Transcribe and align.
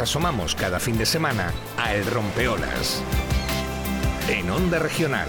asomamos 0.00 0.54
cada 0.54 0.80
fin 0.80 0.96
de 0.96 1.06
semana 1.06 1.52
a 1.76 1.94
El 1.94 2.06
Rompeolas. 2.06 3.02
En 4.28 4.48
Onda 4.50 4.78
Regional. 4.78 5.28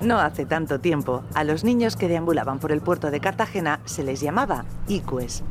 No 0.00 0.18
hace 0.18 0.46
tanto 0.46 0.80
tiempo, 0.80 1.22
a 1.34 1.44
los 1.44 1.62
niños 1.62 1.96
que 1.96 2.08
deambulaban 2.08 2.58
por 2.58 2.72
el 2.72 2.80
puerto 2.80 3.10
de 3.10 3.20
Cartagena 3.20 3.80
se 3.84 4.02
les 4.02 4.20
llamaba 4.20 4.64
icues. 4.88 5.44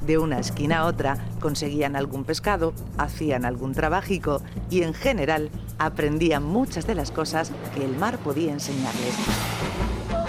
De 0.00 0.18
una 0.18 0.40
esquina 0.40 0.78
a 0.78 0.86
otra 0.86 1.18
conseguían 1.40 1.94
algún 1.94 2.24
pescado, 2.24 2.72
hacían 2.98 3.44
algún 3.44 3.74
trabajico 3.74 4.42
y 4.70 4.82
en 4.82 4.94
general 4.94 5.50
aprendían 5.78 6.42
muchas 6.42 6.86
de 6.86 6.96
las 6.96 7.12
cosas 7.12 7.52
que 7.74 7.84
el 7.84 7.96
mar 7.96 8.18
podía 8.18 8.52
enseñarles. 8.52 9.14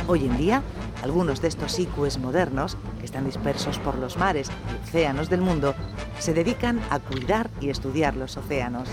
Hoy 0.08 0.26
en 0.26 0.38
día, 0.38 0.62
algunos 1.02 1.42
de 1.42 1.48
estos 1.48 1.80
icues 1.80 2.18
modernos, 2.18 2.78
que 3.00 3.06
están 3.06 3.26
dispersos 3.26 3.80
por 3.80 3.98
los 3.98 4.18
mares 4.18 4.50
y 4.50 4.88
océanos 4.88 5.30
del 5.30 5.42
mundo, 5.42 5.76
se 6.20 6.34
dedican 6.34 6.80
a 6.90 7.00
cuidar 7.00 7.50
y 7.60 7.70
estudiar 7.70 8.16
los 8.16 8.38
océanos. 8.38 8.88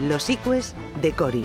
Los 0.00 0.30
icues 0.30 0.74
de 1.00 1.12
Cori. 1.12 1.44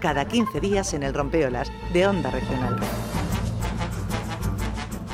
Cada 0.00 0.26
15 0.26 0.60
días 0.60 0.94
en 0.94 1.02
el 1.02 1.14
Rompeolas 1.14 1.70
de 1.92 2.06
Onda 2.06 2.30
Regional. 2.30 2.80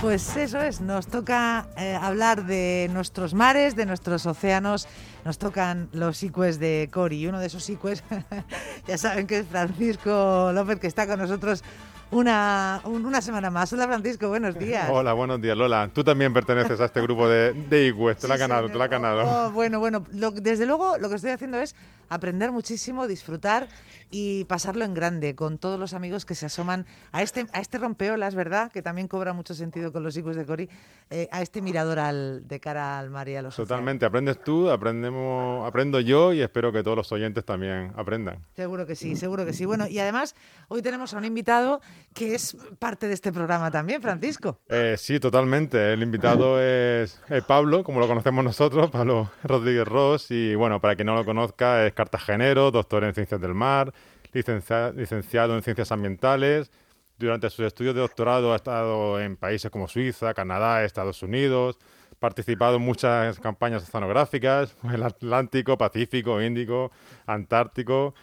Pues 0.00 0.36
eso 0.36 0.60
es, 0.60 0.80
nos 0.80 1.08
toca 1.08 1.66
eh, 1.76 1.98
hablar 2.00 2.46
de 2.46 2.88
nuestros 2.92 3.34
mares, 3.34 3.74
de 3.74 3.84
nuestros 3.84 4.26
océanos, 4.26 4.86
nos 5.28 5.36
tocan 5.36 5.90
los 5.92 6.22
icues 6.22 6.58
de 6.58 6.88
Cori. 6.90 7.18
Y 7.18 7.26
uno 7.26 7.38
de 7.38 7.48
esos 7.48 7.68
icues, 7.68 8.02
ya 8.88 8.96
saben 8.96 9.26
que 9.26 9.40
es 9.40 9.46
Francisco 9.46 10.52
López, 10.54 10.80
que 10.80 10.86
está 10.86 11.06
con 11.06 11.18
nosotros 11.18 11.62
una, 12.10 12.80
una 12.84 13.20
semana 13.20 13.50
más. 13.50 13.70
Hola 13.74 13.86
Francisco, 13.86 14.30
buenos 14.30 14.58
días. 14.58 14.88
Hola, 14.90 15.12
buenos 15.12 15.38
días 15.42 15.54
Lola. 15.54 15.90
Tú 15.92 16.02
también 16.02 16.32
perteneces 16.32 16.80
a 16.80 16.86
este 16.86 17.02
grupo 17.02 17.28
de, 17.28 17.52
de 17.52 18.16
te 18.18 18.26
lo 18.26 18.32
ha 18.32 18.36
ganado, 18.38 18.68
te 18.68 18.78
lo 18.78 18.82
ha 18.82 18.88
ganado. 18.88 19.24
Oh, 19.26 19.50
bueno, 19.50 19.78
bueno, 19.78 20.02
desde 20.40 20.64
luego 20.64 20.96
lo 20.96 21.10
que 21.10 21.16
estoy 21.16 21.32
haciendo 21.32 21.60
es 21.60 21.76
aprender 22.08 22.52
muchísimo, 22.52 23.06
disfrutar 23.06 23.68
y 24.10 24.44
pasarlo 24.44 24.84
en 24.84 24.94
grande 24.94 25.34
con 25.34 25.58
todos 25.58 25.78
los 25.78 25.92
amigos 25.92 26.24
que 26.24 26.34
se 26.34 26.46
asoman 26.46 26.86
a 27.12 27.22
este, 27.22 27.46
a 27.52 27.60
este 27.60 27.78
rompeolas, 27.78 28.34
¿verdad? 28.34 28.72
Que 28.72 28.82
también 28.82 29.08
cobra 29.08 29.32
mucho 29.32 29.54
sentido 29.54 29.92
con 29.92 30.02
los 30.02 30.16
hijos 30.16 30.36
de 30.36 30.46
Cori, 30.46 30.68
eh, 31.10 31.28
a 31.30 31.42
este 31.42 31.60
mirador 31.60 31.98
al, 31.98 32.46
de 32.46 32.60
cara 32.60 32.98
al 32.98 33.10
mar 33.10 33.28
y 33.28 33.36
a 33.36 33.42
los 33.42 33.56
Totalmente, 33.56 34.06
aprendes 34.06 34.42
tú, 34.42 34.70
aprendemos, 34.70 35.66
aprendo 35.66 36.00
yo 36.00 36.32
y 36.32 36.40
espero 36.40 36.72
que 36.72 36.82
todos 36.82 36.96
los 36.96 37.12
oyentes 37.12 37.44
también 37.44 37.92
aprendan. 37.96 38.44
Seguro 38.54 38.86
que 38.86 38.94
sí, 38.94 39.16
seguro 39.16 39.44
que 39.44 39.52
sí. 39.52 39.64
Bueno, 39.64 39.86
y 39.86 39.98
además 39.98 40.34
hoy 40.68 40.82
tenemos 40.82 41.12
a 41.14 41.18
un 41.18 41.24
invitado 41.24 41.80
que 42.14 42.34
es 42.34 42.56
parte 42.78 43.08
de 43.08 43.14
este 43.14 43.32
programa 43.32 43.70
también, 43.70 44.00
Francisco. 44.00 44.60
Eh, 44.68 44.96
sí, 44.98 45.20
totalmente. 45.20 45.92
El 45.92 46.02
invitado 46.02 46.60
es 46.60 47.20
Pablo, 47.46 47.84
como 47.84 48.00
lo 48.00 48.08
conocemos 48.08 48.44
nosotros, 48.44 48.90
Pablo 48.90 49.30
Rodríguez 49.44 49.86
Ross, 49.86 50.30
y 50.30 50.54
bueno, 50.54 50.80
para 50.80 50.96
quien 50.96 51.06
no 51.06 51.14
lo 51.14 51.24
conozca, 51.24 51.86
es 51.86 51.92
cartagenero, 51.98 52.70
doctor 52.70 53.02
en 53.02 53.12
ciencias 53.12 53.40
del 53.40 53.54
mar, 53.54 53.92
licenciado 54.32 55.56
en 55.56 55.62
ciencias 55.62 55.90
ambientales. 55.90 56.70
Durante 57.18 57.50
sus 57.50 57.66
estudios 57.66 57.96
de 57.96 58.00
doctorado 58.02 58.52
ha 58.52 58.56
estado 58.56 59.20
en 59.20 59.36
países 59.36 59.68
como 59.72 59.88
Suiza, 59.88 60.32
Canadá, 60.32 60.84
Estados 60.84 61.24
Unidos, 61.24 61.76
participado 62.20 62.76
en 62.76 62.82
muchas 62.82 63.40
campañas 63.40 63.82
oceanográficas, 63.82 64.76
el 64.94 65.02
Atlántico, 65.02 65.76
Pacífico, 65.76 66.40
Índico, 66.40 66.92
Antártico, 67.26 68.14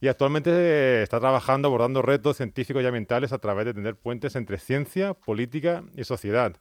y 0.00 0.06
actualmente 0.06 1.02
está 1.02 1.18
trabajando 1.18 1.66
abordando 1.66 2.02
retos 2.02 2.36
científicos 2.36 2.84
y 2.84 2.86
ambientales 2.86 3.32
a 3.32 3.38
través 3.38 3.64
de 3.66 3.74
tener 3.74 3.96
puentes 3.96 4.36
entre 4.36 4.58
ciencia, 4.58 5.14
política 5.14 5.82
y 5.96 6.04
sociedad. 6.04 6.54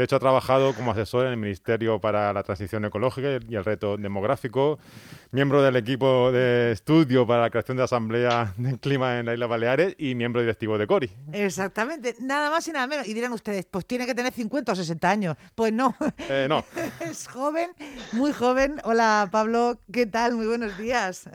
De 0.00 0.04
hecho, 0.04 0.16
ha 0.16 0.20
trabajado 0.20 0.74
como 0.74 0.92
asesor 0.92 1.26
en 1.26 1.32
el 1.32 1.36
Ministerio 1.36 2.00
para 2.00 2.32
la 2.32 2.42
Transición 2.42 2.86
Ecológica 2.86 3.38
y 3.46 3.54
el 3.54 3.62
Reto 3.62 3.98
Demográfico, 3.98 4.78
miembro 5.30 5.60
del 5.60 5.76
equipo 5.76 6.32
de 6.32 6.72
estudio 6.72 7.26
para 7.26 7.42
la 7.42 7.50
creación 7.50 7.76
de 7.76 7.82
Asamblea 7.82 8.54
del 8.56 8.80
Clima 8.80 9.18
en 9.18 9.26
la 9.26 9.34
Isla 9.34 9.46
Baleares 9.46 9.94
y 9.98 10.14
miembro 10.14 10.40
directivo 10.40 10.78
de 10.78 10.86
CORI. 10.86 11.10
Exactamente, 11.34 12.16
nada 12.18 12.48
más 12.48 12.66
y 12.66 12.72
nada 12.72 12.86
menos. 12.86 13.06
Y 13.08 13.12
dirán 13.12 13.34
ustedes, 13.34 13.66
pues 13.70 13.84
tiene 13.84 14.06
que 14.06 14.14
tener 14.14 14.32
50 14.32 14.72
o 14.72 14.74
60 14.74 15.10
años. 15.10 15.36
Pues 15.54 15.70
no. 15.70 15.94
Eh, 16.30 16.46
no. 16.48 16.64
es 17.00 17.28
joven, 17.28 17.68
muy 18.12 18.32
joven. 18.32 18.80
Hola 18.84 19.28
Pablo, 19.30 19.80
¿qué 19.92 20.06
tal? 20.06 20.34
Muy 20.34 20.46
buenos 20.46 20.78
días. 20.78 21.28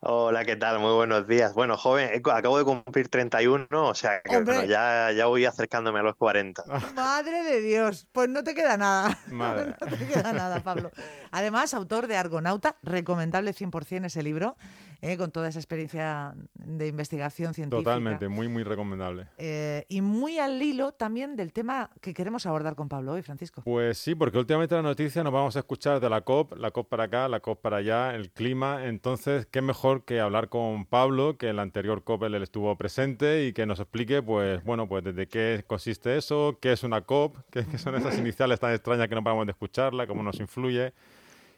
Hola, 0.00 0.44
¿qué 0.44 0.56
tal? 0.56 0.78
Muy 0.78 0.92
buenos 0.92 1.26
días. 1.26 1.54
Bueno, 1.54 1.76
joven, 1.76 2.10
acabo 2.32 2.58
de 2.58 2.64
cumplir 2.64 3.08
31, 3.08 3.66
o 3.70 3.94
sea 3.94 4.20
que 4.22 4.68
ya, 4.68 5.12
ya 5.12 5.26
voy 5.26 5.44
acercándome 5.44 6.00
a 6.00 6.02
los 6.02 6.16
40. 6.16 6.64
Madre 6.94 7.42
de 7.42 7.60
Dios, 7.60 8.06
pues 8.12 8.28
no 8.28 8.44
te 8.44 8.54
queda 8.54 8.76
nada. 8.76 9.18
no 9.28 9.96
te 9.96 10.06
queda 10.06 10.32
nada, 10.32 10.60
Pablo. 10.60 10.90
Además, 11.30 11.74
autor 11.74 12.06
de 12.06 12.16
Argonauta, 12.16 12.76
recomendable 12.82 13.52
100% 13.52 14.06
ese 14.06 14.22
libro. 14.22 14.56
¿Eh? 15.00 15.16
con 15.16 15.30
toda 15.30 15.48
esa 15.48 15.58
experiencia 15.58 16.34
de 16.54 16.88
investigación 16.88 17.54
científica. 17.54 17.90
Totalmente, 17.90 18.28
muy, 18.28 18.48
muy 18.48 18.62
recomendable. 18.62 19.28
Eh, 19.38 19.84
y 19.88 20.00
muy 20.00 20.38
al 20.38 20.60
hilo 20.60 20.92
también 20.92 21.36
del 21.36 21.52
tema 21.52 21.90
que 22.00 22.14
queremos 22.14 22.46
abordar 22.46 22.74
con 22.74 22.88
Pablo 22.88 23.12
hoy, 23.12 23.22
Francisco. 23.22 23.62
Pues 23.64 23.98
sí, 23.98 24.14
porque 24.14 24.38
últimamente 24.38 24.74
la 24.74 24.82
noticia 24.82 25.22
nos 25.22 25.32
vamos 25.32 25.56
a 25.56 25.60
escuchar 25.60 26.00
de 26.00 26.10
la 26.10 26.22
COP, 26.22 26.56
la 26.56 26.70
COP 26.70 26.88
para 26.88 27.04
acá, 27.04 27.28
la 27.28 27.40
COP 27.40 27.60
para 27.60 27.78
allá, 27.78 28.14
el 28.14 28.30
clima. 28.30 28.86
Entonces, 28.86 29.46
qué 29.46 29.62
mejor 29.62 30.04
que 30.04 30.20
hablar 30.20 30.48
con 30.48 30.86
Pablo, 30.86 31.36
que 31.38 31.48
en 31.48 31.56
la 31.56 31.62
anterior 31.62 32.02
COP 32.04 32.24
él 32.24 32.34
estuvo 32.36 32.76
presente 32.76 33.46
y 33.46 33.52
que 33.52 33.66
nos 33.66 33.80
explique, 33.80 34.22
pues, 34.22 34.62
bueno, 34.64 34.88
pues 34.88 35.04
desde 35.04 35.26
qué 35.26 35.64
consiste 35.66 36.16
eso, 36.16 36.58
qué 36.60 36.72
es 36.72 36.82
una 36.82 37.02
COP, 37.02 37.36
qué, 37.50 37.64
qué 37.66 37.78
son 37.78 37.94
esas 37.94 38.18
iniciales 38.18 38.60
tan 38.60 38.72
extrañas 38.72 39.08
que 39.08 39.14
no 39.14 39.22
paramos 39.22 39.46
de 39.46 39.52
escucharla, 39.52 40.06
cómo 40.06 40.22
nos 40.22 40.40
influye 40.40 40.92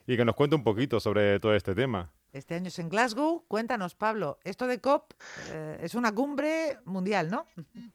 y 0.07 0.17
que 0.17 0.25
nos 0.25 0.35
cuente 0.35 0.57
un 0.57 0.63
poquito 0.63 1.01
sobre 1.01 1.41
todo 1.41 1.55
este 1.55 1.75
tema. 1.75 2.11
Este 2.37 2.55
año 2.55 2.69
es 2.69 2.79
en 2.79 2.91
Glasgow. 2.91 3.45
Cuéntanos, 3.49 3.95
Pablo, 3.95 4.39
esto 4.45 4.67
de 4.67 4.79
COP 4.79 5.15
eh, 5.53 5.79
es 5.81 5.95
una 5.95 6.15
cumbre 6.15 6.79
mundial, 6.85 7.31
¿no? 7.31 7.47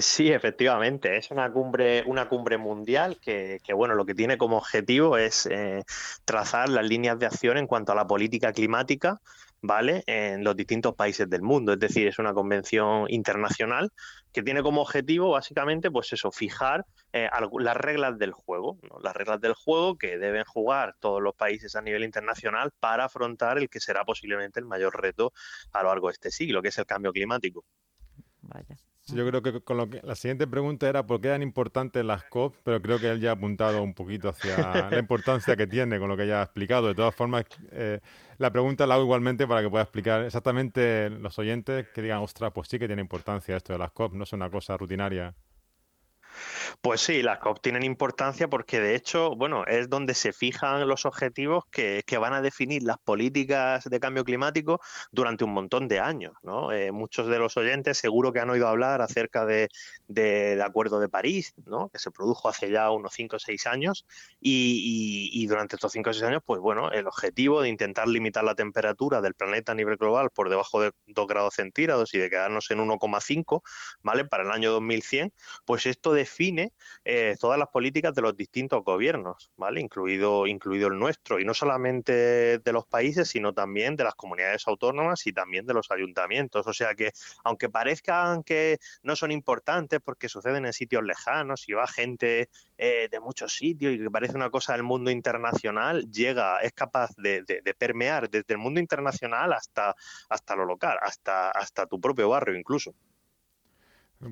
Sí, 0.00 0.32
efectivamente, 0.32 1.16
es 1.16 1.30
una 1.30 1.52
cumbre, 1.52 2.02
una 2.06 2.28
cumbre 2.28 2.58
mundial 2.58 3.20
que, 3.20 3.60
bueno, 3.74 3.94
lo 3.94 4.04
que 4.04 4.14
tiene 4.14 4.38
como 4.38 4.56
objetivo 4.56 5.16
es 5.18 5.46
eh, 5.46 5.84
trazar 6.24 6.68
las 6.68 6.84
líneas 6.84 7.16
de 7.20 7.26
acción 7.26 7.56
en 7.56 7.68
cuanto 7.68 7.92
a 7.92 7.94
la 7.94 8.08
política 8.08 8.52
climática 8.52 9.20
¿vale? 9.62 10.02
En 10.06 10.44
los 10.44 10.56
distintos 10.56 10.94
países 10.94 11.28
del 11.28 11.42
mundo. 11.42 11.72
Es 11.72 11.78
decir, 11.78 12.06
es 12.06 12.18
una 12.18 12.34
convención 12.34 13.06
internacional 13.08 13.92
que 14.32 14.42
tiene 14.42 14.62
como 14.62 14.82
objetivo, 14.82 15.30
básicamente, 15.30 15.90
pues 15.90 16.12
eso, 16.12 16.30
fijar 16.30 16.84
eh, 17.12 17.28
las 17.58 17.76
reglas 17.76 18.18
del 18.18 18.32
juego, 18.32 18.78
las 19.02 19.14
reglas 19.14 19.40
del 19.40 19.54
juego 19.54 19.96
que 19.96 20.18
deben 20.18 20.44
jugar 20.44 20.94
todos 21.00 21.22
los 21.22 21.34
países 21.34 21.74
a 21.76 21.82
nivel 21.82 22.04
internacional 22.04 22.70
para 22.80 23.04
afrontar 23.04 23.58
el 23.58 23.68
que 23.68 23.80
será 23.80 24.04
posiblemente 24.04 24.60
el 24.60 24.66
mayor 24.66 25.00
reto 25.00 25.32
a 25.72 25.82
lo 25.82 25.88
largo 25.88 26.08
de 26.08 26.14
este 26.14 26.30
siglo, 26.30 26.62
que 26.62 26.68
es 26.68 26.78
el 26.78 26.86
cambio 26.86 27.12
climático. 27.12 27.64
Vaya 28.42 28.76
yo 29.06 29.26
creo 29.26 29.42
que 29.42 29.60
con 29.60 29.76
lo 29.76 29.88
que 29.88 30.00
la 30.02 30.14
siguiente 30.14 30.46
pregunta 30.46 30.88
era 30.88 31.06
por 31.06 31.20
qué 31.20 31.28
eran 31.28 31.42
importantes 31.42 32.04
las 32.04 32.24
COP, 32.24 32.56
pero 32.64 32.82
creo 32.82 32.98
que 32.98 33.10
él 33.10 33.20
ya 33.20 33.30
ha 33.30 33.32
apuntado 33.34 33.82
un 33.82 33.94
poquito 33.94 34.28
hacia 34.28 34.56
la 34.90 34.98
importancia 34.98 35.56
que 35.56 35.66
tiene 35.66 35.98
con 35.98 36.08
lo 36.08 36.16
que 36.16 36.26
ya 36.26 36.40
ha 36.40 36.44
explicado. 36.44 36.88
De 36.88 36.94
todas 36.94 37.14
formas, 37.14 37.44
eh, 37.70 38.00
la 38.38 38.50
pregunta 38.50 38.86
la 38.86 38.94
hago 38.94 39.04
igualmente 39.04 39.46
para 39.46 39.62
que 39.62 39.70
pueda 39.70 39.84
explicar 39.84 40.24
exactamente 40.24 41.10
los 41.10 41.38
oyentes 41.38 41.88
que 41.94 42.02
digan, 42.02 42.18
ostras, 42.18 42.52
pues 42.52 42.68
sí 42.68 42.78
que 42.78 42.86
tiene 42.86 43.02
importancia 43.02 43.56
esto 43.56 43.72
de 43.72 43.78
las 43.78 43.92
COP, 43.92 44.14
no 44.14 44.24
es 44.24 44.32
una 44.32 44.50
cosa 44.50 44.76
rutinaria. 44.76 45.34
Pues 46.80 47.00
sí, 47.00 47.22
las 47.22 47.38
COP 47.38 47.60
tienen 47.60 47.82
importancia 47.82 48.48
porque 48.48 48.80
de 48.80 48.94
hecho, 48.94 49.34
bueno, 49.36 49.64
es 49.66 49.88
donde 49.88 50.14
se 50.14 50.32
fijan 50.32 50.86
los 50.88 51.06
objetivos 51.06 51.64
que, 51.70 52.02
van 52.16 52.32
a 52.32 52.40
definir 52.40 52.82
las 52.82 52.96
políticas 52.98 53.84
de 53.84 54.00
cambio 54.00 54.24
climático 54.24 54.80
durante 55.12 55.44
un 55.44 55.52
montón 55.52 55.86
de 55.86 56.00
años. 56.00 56.32
¿no? 56.42 56.72
Eh, 56.72 56.92
muchos 56.92 57.26
de 57.26 57.38
los 57.38 57.56
oyentes 57.58 57.98
seguro 57.98 58.32
que 58.32 58.40
han 58.40 58.48
oído 58.48 58.68
hablar 58.68 59.02
acerca 59.02 59.44
de, 59.44 59.68
del 60.08 60.62
Acuerdo 60.62 60.98
de 60.98 61.08
París, 61.10 61.52
¿no? 61.66 61.90
que 61.90 61.98
se 61.98 62.10
produjo 62.10 62.48
hace 62.48 62.70
ya 62.70 62.90
unos 62.90 63.12
5 63.12 63.36
o 63.36 63.38
6 63.38 63.66
años 63.66 64.06
y, 64.40 65.46
durante 65.46 65.76
estos 65.76 65.92
5 65.92 66.10
o 66.10 66.12
6 66.12 66.24
años, 66.24 66.42
pues 66.44 66.60
bueno, 66.60 66.90
el 66.90 67.06
objetivo 67.06 67.62
de 67.62 67.68
intentar 67.68 68.08
limitar 68.08 68.44
la 68.44 68.54
temperatura 68.54 69.20
del 69.20 69.34
planeta 69.34 69.72
a 69.72 69.74
nivel 69.74 69.96
global 69.96 70.30
por 70.30 70.48
debajo 70.48 70.80
de 70.80 70.92
2 71.06 71.26
grados 71.26 71.54
centígrados 71.54 72.14
y 72.14 72.18
de 72.18 72.30
quedarnos 72.30 72.70
en 72.70 72.78
1,5, 72.78 73.62
¿vale? 74.02 74.24
Para 74.24 74.44
el 74.44 74.50
año 74.50 74.72
2100, 74.72 75.32
pues 75.64 75.86
esto 75.86 76.12
define 76.12 76.55
eh, 77.04 77.36
todas 77.40 77.58
las 77.58 77.68
políticas 77.68 78.14
de 78.14 78.22
los 78.22 78.36
distintos 78.36 78.84
gobiernos, 78.84 79.50
¿vale? 79.56 79.80
Incluido, 79.80 80.46
incluido 80.46 80.88
el 80.88 80.98
nuestro, 80.98 81.38
y 81.40 81.44
no 81.44 81.54
solamente 81.54 82.58
de 82.58 82.72
los 82.72 82.86
países, 82.86 83.28
sino 83.28 83.52
también 83.52 83.96
de 83.96 84.04
las 84.04 84.14
comunidades 84.14 84.66
autónomas 84.66 85.26
y 85.26 85.32
también 85.32 85.66
de 85.66 85.74
los 85.74 85.90
ayuntamientos. 85.90 86.66
O 86.66 86.72
sea 86.72 86.94
que, 86.94 87.12
aunque 87.44 87.68
parezcan 87.68 88.42
que 88.42 88.78
no 89.02 89.16
son 89.16 89.30
importantes 89.30 90.00
porque 90.04 90.28
suceden 90.28 90.66
en 90.66 90.72
sitios 90.72 91.02
lejanos 91.04 91.68
y 91.68 91.72
va 91.72 91.86
gente 91.86 92.48
eh, 92.78 93.08
de 93.10 93.20
muchos 93.20 93.54
sitios 93.54 93.94
y 93.94 93.98
que 93.98 94.10
parece 94.10 94.36
una 94.36 94.50
cosa 94.50 94.72
del 94.72 94.82
mundo 94.82 95.10
internacional, 95.10 96.10
llega, 96.10 96.60
es 96.60 96.72
capaz 96.72 97.10
de, 97.16 97.44
permear 97.78 98.28
desde 98.30 98.54
el 98.54 98.58
mundo 98.58 98.80
internacional 98.80 99.52
hasta, 99.52 99.94
hasta 100.28 100.56
lo 100.56 100.64
local, 100.64 100.98
hasta, 101.00 101.50
hasta 101.50 101.86
tu 101.86 102.00
propio 102.00 102.28
barrio 102.28 102.56
incluso. 102.56 102.94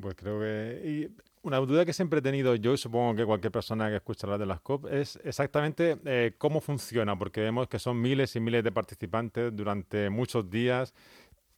Pues 0.01 0.15
creo 0.15 0.41
que... 0.41 1.11
una 1.45 1.59
duda 1.59 1.85
que 1.85 1.93
siempre 1.93 2.19
he 2.19 2.23
tenido 2.23 2.55
yo, 2.57 2.73
y 2.73 2.79
supongo 2.79 3.15
que 3.15 3.25
cualquier 3.25 3.53
persona 3.53 3.89
que 3.91 3.97
escucha 3.97 4.27
hablar 4.27 4.41
de 4.41 4.47
las 4.47 4.61
COP, 4.61 4.87
es 4.87 5.19
exactamente 5.25 5.99
eh, 6.05 6.35
cómo 6.39 6.61
funciona, 6.61 7.17
porque 7.19 7.43
vemos 7.43 7.69
que 7.69 7.79
son 7.79 8.01
miles 8.01 8.35
y 8.35 8.41
miles 8.41 8.65
de 8.65 8.73
participantes 8.73 9.55
durante 9.55 10.11
muchos 10.11 10.51
días. 10.51 10.95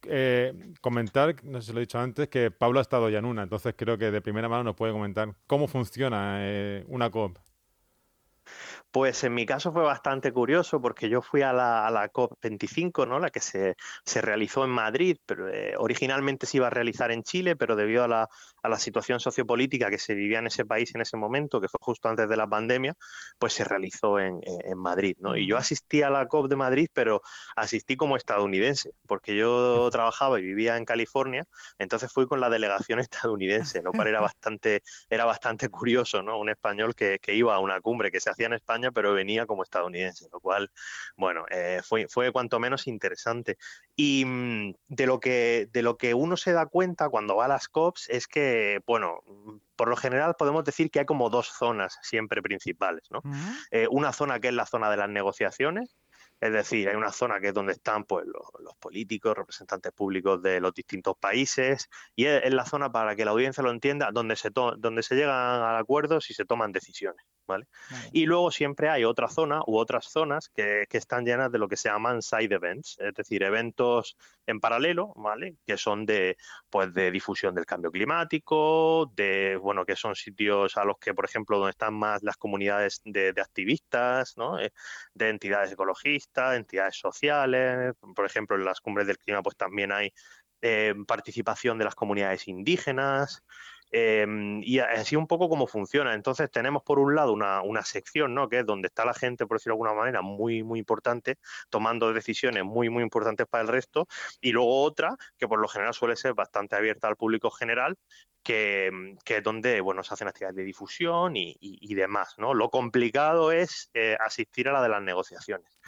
Eh, 0.03 0.53
comentar, 0.81 1.35
no 1.43 1.59
sé 1.61 1.67
si 1.67 1.73
lo 1.73 1.79
he 1.79 1.81
dicho 1.81 1.99
antes, 1.99 2.27
que 2.27 2.51
Pablo 2.51 2.79
ha 2.79 2.81
estado 2.81 3.09
ya 3.09 3.19
en 3.19 3.25
una, 3.25 3.43
entonces 3.43 3.73
creo 3.75 3.97
que 3.97 4.11
de 4.11 4.21
primera 4.21 4.47
mano 4.49 4.63
nos 4.63 4.75
puede 4.75 4.93
comentar 4.93 5.33
cómo 5.47 5.67
funciona 5.67 6.39
eh, 6.41 6.83
una 6.87 7.09
COP. 7.09 7.37
Pues 8.91 9.23
en 9.25 9.33
mi 9.33 9.45
caso 9.45 9.73
fue 9.73 9.83
bastante 9.83 10.31
curioso 10.31 10.79
porque 10.81 11.09
yo 11.09 11.21
fui 11.21 11.41
a 11.41 11.51
la, 11.51 12.09
COP25, 12.11 13.05
¿no? 13.07 13.19
la 13.19 13.29
que 13.29 13.41
se, 13.41 13.75
realizó 14.21 14.63
en 14.63 14.69
Madrid, 14.69 15.17
pero 15.25 15.49
eh, 15.49 15.73
originalmente 15.77 16.45
se 16.45 16.57
iba 16.57 16.67
a 16.67 16.69
realizar 16.69 17.11
en 17.11 17.23
Chile, 17.23 17.55
pero 17.57 17.75
debido 17.75 18.03
a 18.05 18.07
la, 18.07 18.29
situación 18.77 19.19
sociopolítica 19.19 19.89
que 19.89 19.97
se 19.97 20.13
vivía 20.13 20.39
en 20.39 20.47
ese 20.47 20.65
país 20.65 20.93
en 20.93 21.01
ese 21.01 21.17
momento, 21.17 21.61
que 21.61 21.67
fue 21.67 21.79
justo 21.81 22.09
antes 22.09 22.27
de 22.29 22.37
la 22.37 22.47
pandemia, 22.47 22.95
pues 23.39 23.53
se 23.53 23.63
realizó 23.63 24.19
en, 24.19 24.39
Madrid. 24.75 25.15
¿no? 25.19 25.35
Y 25.35 25.47
yo 25.47 25.57
asistí 25.57 26.01
a 26.01 26.09
la 26.09 26.27
COP 26.27 26.49
de 26.49 26.55
Madrid, 26.55 26.89
pero 26.93 27.21
asistí 27.55 27.95
como 27.95 28.17
estadounidense, 28.17 28.91
porque 29.07 29.35
yo 29.35 29.89
trabajaba 29.89 30.39
y 30.39 30.43
vivía 30.43 30.77
en 30.77 30.85
California, 30.85 31.45
entonces 31.79 32.11
fui 32.11 32.27
con 32.27 32.39
la 32.39 32.49
delegación 32.49 32.99
estadounidense, 32.99 33.81
lo 33.81 33.91
cual 33.91 34.07
era 34.07 34.21
bastante, 34.35 34.83
era 35.09 35.25
bastante 35.25 35.69
curioso, 35.69 36.21
¿no? 36.21 36.39
un 36.39 36.49
español 36.49 36.95
que, 36.95 37.19
que 37.19 37.33
iba 37.35 37.55
a 37.55 37.59
una 37.59 37.81
cumbre 37.81 38.11
que 38.11 38.19
se 38.19 38.29
hacía 38.29 38.47
en 38.47 38.53
España 38.53 38.76
pero 38.93 39.13
venía 39.13 39.45
como 39.45 39.63
estadounidense, 39.63 40.27
lo 40.31 40.39
cual, 40.39 40.71
bueno, 41.15 41.45
eh, 41.49 41.81
fue, 41.83 42.07
fue 42.07 42.31
cuanto 42.31 42.59
menos 42.59 42.87
interesante. 42.87 43.57
Y 43.95 44.25
mm, 44.25 44.73
de 44.87 45.05
lo, 45.05 45.19
que, 45.19 45.67
de 45.71 45.81
lo 45.81 45.97
que 45.97 46.13
uno 46.13 46.37
se 46.37 46.53
da 46.53 46.65
cuenta 46.65 47.09
cuando 47.09 47.35
va 47.35 47.45
a 47.45 47.49
las 47.49 47.67
COPs 47.67 48.09
es 48.09 48.27
que, 48.27 48.81
bueno, 48.85 49.19
por 49.75 49.89
lo 49.89 49.95
general 49.95 50.35
podemos 50.37 50.63
decir 50.63 50.89
que 50.91 50.99
hay 50.99 51.05
como 51.05 51.29
dos 51.29 51.47
zonas 51.47 51.97
siempre 52.01 52.41
principales, 52.41 53.03
¿no? 53.11 53.21
Eh, 53.71 53.87
una 53.89 54.13
zona 54.13 54.39
que 54.39 54.49
es 54.49 54.53
la 54.53 54.65
zona 54.65 54.89
de 54.89 54.97
las 54.97 55.09
negociaciones, 55.09 55.95
es 56.39 56.53
decir, 56.53 56.87
hay 56.87 56.95
una 56.95 57.11
zona 57.11 57.39
que 57.39 57.47
es 57.47 57.53
donde 57.53 57.73
están 57.73 58.03
pues, 58.03 58.25
los, 58.27 58.75
políticos, 58.75 59.35
representantes 59.35 59.91
públicos 59.91 60.41
de 60.41 60.59
los 60.61 60.73
distintos 60.73 61.17
países, 61.17 61.89
y 62.15 62.25
es, 62.25 62.53
la 62.53 62.65
zona, 62.65 62.91
para 62.91 63.15
que 63.15 63.25
la 63.25 63.31
audiencia 63.31 63.63
lo 63.63 63.71
entienda, 63.71 64.11
donde 64.11 64.35
se, 64.35 64.51
donde 64.51 65.01
se 65.01 65.15
llegan 65.15 65.33
a 65.33 65.79
acuerdos 65.79 66.29
y 66.29 66.33
se 66.35 66.45
toman 66.45 66.71
decisiones. 66.71 67.25
Y 68.11 68.25
luego 68.25 68.51
siempre 68.51 68.89
hay 68.89 69.03
otra 69.03 69.27
zona 69.27 69.61
u 69.65 69.77
otras 69.77 70.05
zonas 70.05 70.49
que, 70.49 70.85
están 70.91 71.25
llenas 71.25 71.51
de 71.51 71.59
lo 71.59 71.67
que 71.67 71.77
se 71.77 71.89
llaman 71.89 72.21
side 72.21 72.55
events, 72.55 72.97
es 72.99 73.13
decir, 73.13 73.43
eventos 73.43 74.17
en 74.47 74.59
paralelo, 74.59 75.13
¿vale? 75.15 75.55
Que 75.65 75.77
son 75.77 76.05
de, 76.05 76.37
pues, 76.69 76.93
de 76.93 77.11
difusión 77.11 77.53
del 77.53 77.65
cambio 77.65 77.91
climático, 77.91 79.11
de, 79.15 79.57
bueno, 79.57 79.85
que 79.85 79.95
son 79.95 80.15
sitios 80.15 80.75
a 80.75 80.83
los 80.83 80.97
que, 80.97 81.13
por 81.13 81.25
ejemplo, 81.25 81.57
donde 81.59 81.71
están 81.71 81.93
más 81.93 82.23
las 82.23 82.37
comunidades 82.37 83.01
de, 83.05 83.33
activistas, 83.37 84.35
¿no? 84.37 84.59
Eh, 84.59 84.71
de 85.13 85.29
entidades 85.29 85.71
ecologistas, 85.71 86.55
entidades 86.55 86.97
sociales, 86.97 87.93
por 88.15 88.25
ejemplo, 88.25 88.55
en 88.55 88.65
las 88.65 88.81
cumbres 88.81 89.05
del 89.07 89.19
clima, 89.19 89.43
pues 89.43 89.55
también 89.55 89.91
hay 89.91 90.11
eh, 90.61 90.95
participación 91.07 91.77
de 91.77 91.85
las 91.85 91.93
comunidades 91.93 92.47
indígenas, 92.47 93.43
Em, 93.91 94.61
y 94.63 94.79
así 94.79 95.15
un 95.15 95.27
poco 95.27 95.49
cómo 95.49 95.67
funciona. 95.67 96.13
Entonces 96.13 96.51
tenemos 96.51 96.83
por 96.83 96.99
un 96.99 97.15
lado 97.15 97.31
una, 97.33 97.61
una, 97.61 97.83
sección, 97.83 98.33
¿no? 98.33 98.49
Que 98.49 98.59
es 98.59 98.65
donde 98.65 98.87
está 98.87 99.05
la 99.05 99.13
gente, 99.13 99.45
por 99.45 99.57
decirlo 99.57 99.75
de 99.75 99.83
alguna 99.83 99.93
manera, 99.93 100.21
muy, 100.21 100.63
muy 100.63 100.79
importante, 100.79 101.37
tomando 101.69 102.11
decisiones 102.13 102.63
muy, 102.63 102.89
muy 102.89 103.03
importantes 103.03 103.47
para 103.47 103.63
el 103.63 103.67
resto. 103.69 104.07
Y 104.41 104.51
luego 104.51 104.83
otra, 104.83 105.15
que 105.37 105.47
por 105.47 105.59
lo 105.59 105.67
general 105.67 105.93
suele 105.93 106.15
ser 106.15 106.33
bastante 106.33 106.75
abierta 106.75 107.07
al 107.07 107.15
público 107.15 107.49
general, 107.49 107.97
que, 108.43 109.15
que, 109.25 109.37
es 109.37 109.43
donde 109.43 109.81
bueno, 109.81 110.03
se 110.03 110.13
hacen 110.13 110.27
actividades 110.27 110.55
de 110.55 110.63
difusión 110.63 111.35
y, 111.35 111.57
y, 111.59 111.95
demás. 111.95 112.35
¿no? 112.37 112.53
Lo 112.53 112.69
complicado 112.69 113.51
es 113.51 113.89
eh, 113.93 114.17
asistir 114.19 114.69
a 114.69 114.73
la 114.73 114.81
de 114.81 114.89
las 114.89 115.01
negociaciones. 115.01 115.79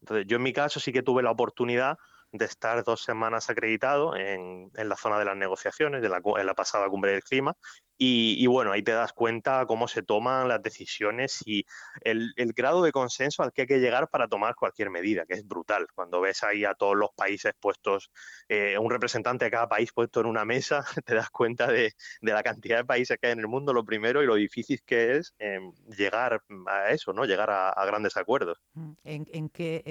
Entonces, 0.00 0.26
yo 0.26 0.36
en 0.36 0.42
mi 0.42 0.52
caso 0.52 0.80
sí 0.80 0.92
que 0.92 1.02
tuve 1.02 1.22
la 1.22 1.30
oportunidad 1.30 1.96
de 2.32 2.44
estar 2.44 2.82
dos 2.84 3.02
semanas 3.02 3.50
acreditado 3.50 4.16
en, 4.16 4.70
en 4.74 4.88
la 4.88 4.96
zona 4.96 5.18
de 5.18 5.24
las 5.24 5.36
negociaciones, 5.36 6.02
de 6.02 6.08
la, 6.08 6.20
en 6.24 6.46
la 6.46 6.54
pasada 6.54 6.88
cumbre 6.88 7.12
del 7.12 7.22
clima, 7.22 7.56
y, 8.00 8.46
bueno, 8.46 8.70
ahí 8.70 8.82
te 8.82 8.92
das 8.92 9.12
cuenta 9.12 9.66
cómo 9.66 9.88
se 9.88 10.04
toman 10.04 10.46
las 10.46 10.62
decisiones 10.62 11.42
y 11.44 11.66
el, 12.02 12.32
grado 12.54 12.82
de 12.82 12.92
consenso 12.92 13.42
al 13.42 13.52
que 13.52 13.62
hay 13.62 13.66
que 13.66 13.80
llegar 13.80 14.08
para 14.08 14.28
tomar 14.28 14.54
cualquier 14.54 14.90
medida, 14.90 15.26
que 15.26 15.34
es 15.34 15.46
brutal. 15.46 15.88
Cuando 15.94 16.20
ves 16.20 16.44
ahí 16.44 16.64
a 16.64 16.74
todos 16.74 16.96
los 16.96 17.10
países 17.16 17.54
puestos, 17.58 18.12
eh, 18.48 18.78
un 18.78 18.90
representante 18.90 19.46
de 19.46 19.50
cada 19.50 19.68
país 19.68 19.92
puesto 19.92 20.20
en 20.20 20.26
una 20.26 20.44
mesa, 20.44 20.84
te 21.04 21.14
das 21.16 21.30
cuenta 21.30 21.66
de, 21.66 21.92
la 22.20 22.42
cantidad 22.44 22.78
de 22.78 22.84
países 22.84 23.18
que 23.20 23.26
hay 23.26 23.32
en 23.32 23.40
el 23.40 23.48
mundo, 23.48 23.72
lo 23.72 23.84
primero, 23.84 24.22
y 24.22 24.26
lo 24.26 24.36
difícil 24.36 24.80
que 24.86 25.16
es 25.16 25.34
em, 25.40 25.72
llegar 25.96 26.40
a 26.66 26.90
eso, 26.90 27.12
¿no? 27.12 27.24
Llegar 27.24 27.50
a, 27.50 27.84
grandes 27.84 28.16
acuerdos. 28.16 28.58
Mm, 28.74 28.92
¿En, 29.04 29.48
qué, 29.48 29.82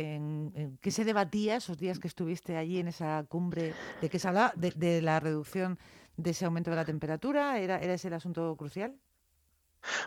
qué, 0.81 0.92
se 0.92 1.04
debatía 1.04 1.57
esos 1.57 1.77
días 1.77 2.00
que 2.00 2.07
estuviste 2.07 2.56
allí 2.56 2.80
en 2.80 2.88
esa 2.88 3.25
cumbre 3.27 3.74
de 4.01 4.09
que 4.09 4.19
se 4.19 4.27
hablaba 4.27 4.54
de 4.56 5.01
la 5.01 5.19
reducción 5.19 5.77
de 6.18 6.31
ese 6.31 6.46
aumento 6.46 6.69
de 6.69 6.75
la 6.75 6.86
temperatura? 6.86 7.60
¿Era, 7.60 7.80
era 7.80 7.94
ese 7.94 8.10
el 8.10 8.16
asunto 8.16 8.56
crucial? 8.58 9.00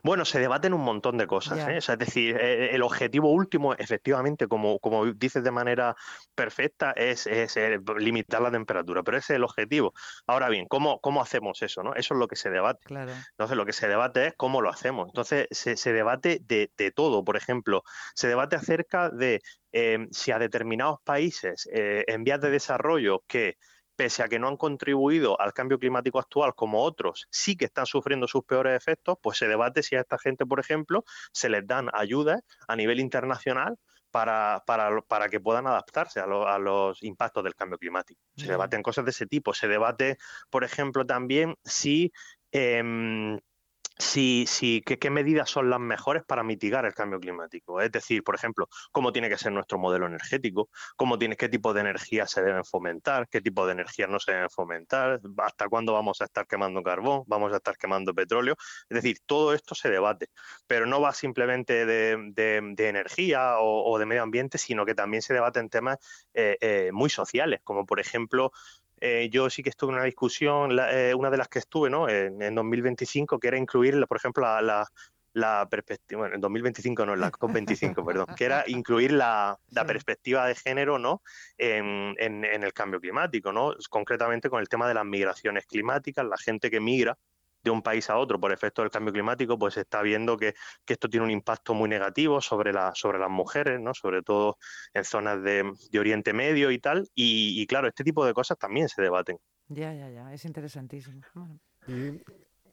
Bueno, 0.02 0.24
se 0.24 0.40
debaten 0.40 0.74
un 0.74 0.82
montón 0.82 1.18
de 1.18 1.26
cosas. 1.26 1.68
¿eh? 1.68 1.78
es 1.78 1.98
decir, 1.98 2.36
eh, 2.36 2.74
el 2.74 2.82
objetivo 2.82 3.32
último, 3.32 3.74
efectivamente, 3.74 4.46
como, 4.46 4.78
como 4.78 5.06
dices 5.06 5.42
de 5.42 5.50
manera 5.50 5.96
perfecta, 6.34 6.92
es, 6.92 7.26
eh, 7.26 7.80
limitar 7.98 8.42
la 8.42 8.50
temperatura, 8.50 9.02
pero 9.02 9.18
ese 9.18 9.34
es 9.34 9.36
el 9.36 9.44
objetivo. 9.44 9.94
Ahora 10.26 10.48
bien, 10.48 10.66
¿cómo, 10.66 11.00
cómo 11.00 11.22
hacemos 11.22 11.62
eso? 11.62 11.82
¿no? 11.82 11.94
Eso 11.94 12.14
es 12.14 12.20
lo 12.20 12.28
que 12.28 12.36
se 12.36 12.50
debate. 12.50 12.80
Entonces, 12.88 13.56
lo 13.56 13.66
que 13.66 13.72
se 13.72 13.88
debate 13.88 14.28
es 14.28 14.34
cómo 14.36 14.60
lo 14.60 14.70
hacemos. 14.70 15.08
Entonces, 15.08 15.46
se, 15.50 15.76
se 15.76 15.92
debate 15.92 16.40
de, 16.42 16.70
de, 16.76 16.90
todo. 16.90 17.24
Por 17.24 17.36
ejemplo, 17.36 17.82
se 18.14 18.28
debate 18.28 18.56
acerca 18.56 19.10
de 19.10 19.40
si 20.10 20.32
a 20.32 20.38
determinados 20.38 20.98
países 21.04 21.68
en 21.72 22.24
vías 22.24 22.40
de 22.40 22.50
desarrollo 22.50 23.22
que 23.28 23.56
pese 24.00 24.22
a 24.22 24.28
que 24.28 24.38
no 24.38 24.48
han 24.48 24.56
contribuido 24.56 25.38
al 25.38 25.52
cambio 25.52 25.78
climático 25.78 26.18
actual 26.18 26.54
como 26.54 26.82
otros, 26.82 27.28
sí 27.30 27.54
que 27.54 27.66
están 27.66 27.84
sufriendo 27.84 28.26
sus 28.26 28.44
peores 28.44 28.74
efectos, 28.74 29.18
pues 29.20 29.36
se 29.36 29.46
debate 29.46 29.82
si 29.82 29.94
a 29.94 30.00
esta 30.00 30.16
gente, 30.16 30.46
por 30.46 30.58
ejemplo, 30.58 31.04
se 31.34 31.50
les 31.50 31.66
dan 31.66 31.90
ayudas 31.92 32.40
a 32.66 32.76
nivel 32.76 32.98
internacional 32.98 33.76
para, 34.10 34.64
para, 34.66 35.28
que 35.28 35.38
puedan 35.38 35.66
adaptarse 35.66 36.18
a, 36.18 36.26
los 36.26 37.02
impactos 37.02 37.44
del 37.44 37.54
cambio 37.54 37.76
climático. 37.76 38.22
Se 38.36 38.46
debaten 38.46 38.82
cosas 38.82 39.04
de 39.04 39.10
ese 39.10 39.26
tipo. 39.26 39.52
Se 39.52 39.68
debate, 39.68 40.16
por 40.48 40.64
ejemplo, 40.64 41.04
también 41.04 41.56
si 41.62 42.10
em, 42.52 43.38
si, 44.00 44.44
si, 44.46 44.82
¿qué, 44.82 45.10
medidas 45.10 45.50
son 45.50 45.70
las 45.70 45.80
mejores 45.80 46.24
para 46.24 46.42
mitigar 46.42 46.84
el 46.84 46.94
cambio 46.94 47.20
climático. 47.20 47.80
Es 47.80 47.92
decir, 47.92 48.22
por 48.22 48.34
ejemplo, 48.34 48.68
cómo 48.92 49.12
tiene 49.12 49.28
que 49.28 49.38
ser 49.38 49.52
nuestro 49.52 49.78
modelo 49.78 50.06
energético, 50.06 50.70
cómo 50.96 51.18
tiene, 51.18 51.36
qué 51.36 51.48
tipo 51.48 51.72
de 51.74 51.80
energía 51.80 52.26
se 52.26 52.42
deben 52.42 52.64
fomentar, 52.64 53.28
qué 53.28 53.40
tipo 53.40 53.66
de 53.66 53.72
energía 53.72 54.06
no 54.06 54.18
se 54.18 54.32
deben 54.32 54.50
fomentar, 54.50 55.20
hasta 55.38 55.68
cuándo 55.68 55.92
vamos 55.92 56.20
a 56.20 56.24
estar 56.24 56.46
quemando 56.46 56.82
carbón, 56.82 57.24
vamos 57.26 57.52
a 57.52 57.56
estar 57.56 57.76
quemando 57.76 58.14
petróleo. 58.14 58.56
Es 58.88 58.94
decir, 58.94 59.18
todo 59.26 59.54
esto 59.54 59.74
se 59.74 59.90
debate, 59.90 60.28
pero 60.66 60.86
no 60.86 61.00
va 61.00 61.12
simplemente 61.12 61.86
de, 61.86 62.78
energía 62.78 63.56
o, 63.58 63.98
de 63.98 64.06
medio 64.06 64.22
ambiente, 64.22 64.58
sino 64.58 64.86
que 64.86 64.94
también 64.94 65.22
se 65.22 65.34
debate 65.34 65.60
en 65.60 65.68
temas 65.68 65.98
eh, 66.34 66.56
eh, 66.60 66.90
muy 66.92 67.10
sociales, 67.10 67.60
como 67.62 67.86
por 67.86 68.00
ejemplo 68.00 68.52
eh, 69.00 69.28
yo 69.30 69.48
sí 69.48 69.62
que 69.62 69.70
estuve 69.70 69.90
en 69.90 69.96
una 69.96 70.04
discusión, 70.04 70.78
eh, 70.78 71.14
una 71.14 71.30
de 71.30 71.38
las 71.38 71.48
que 71.48 71.58
estuve, 71.58 71.88
¿no? 71.88 72.08
En, 72.08 72.54
2025, 72.54 73.38
que 73.38 73.48
era 73.48 73.56
incluir, 73.56 74.06
por 74.06 74.18
ejemplo, 74.18 74.42
la, 74.60 74.86
la, 75.32 75.68
perspectiva, 75.70 76.20
bueno, 76.20 76.34
en 76.34 76.40
2025 76.40 77.06
no, 77.06 77.14
en 77.14 77.20
la 77.20 77.32
COP25, 77.32 78.04
perdón, 78.04 78.26
que 78.36 78.44
era 78.44 78.64
incluir 78.66 79.12
la, 79.12 79.58
perspectiva 79.86 80.46
de 80.46 80.54
género, 80.54 80.98
¿no? 80.98 81.22
En, 81.56 82.14
en, 82.18 82.44
el 82.44 82.72
cambio 82.74 83.00
climático, 83.00 83.52
¿no? 83.52 83.74
Concretamente 83.88 84.50
con 84.50 84.60
el 84.60 84.68
tema 84.68 84.86
de 84.86 84.94
las 84.94 85.06
migraciones 85.06 85.64
climáticas, 85.66 86.26
la 86.26 86.36
gente 86.36 86.70
que 86.70 86.80
migra, 86.80 87.16
de 87.62 87.70
un 87.70 87.82
país 87.82 88.08
a 88.10 88.16
otro 88.16 88.40
por 88.40 88.52
efecto 88.52 88.82
del 88.82 88.90
cambio 88.90 89.12
climático, 89.12 89.58
pues 89.58 89.74
se 89.74 89.80
está 89.82 90.02
viendo 90.02 90.36
que, 90.36 90.54
esto 90.86 91.08
tiene 91.08 91.26
un 91.26 91.30
impacto 91.30 91.72
muy 91.72 91.88
negativo 91.88 92.40
sobre, 92.40 92.72
la, 92.72 92.92
sobre 92.94 93.18
las 93.18 93.30
mujeres, 93.30 93.80
¿no? 93.80 93.94
sobre 93.94 94.22
todo 94.22 94.58
en 94.92 95.04
zonas 95.04 95.42
de, 95.42 95.72
Oriente 95.98 96.32
Medio 96.32 96.70
y 96.70 96.78
tal. 96.78 97.08
Y, 97.14 97.66
claro, 97.66 97.88
este 97.88 98.04
tipo 98.04 98.24
de 98.24 98.34
cosas 98.34 98.58
también 98.58 98.88
se 98.88 99.02
debaten. 99.02 99.38
Ya, 99.68 99.94
ya, 99.94 100.10
ya, 100.10 100.32
es 100.32 100.44
interesantísimo. 100.44 101.20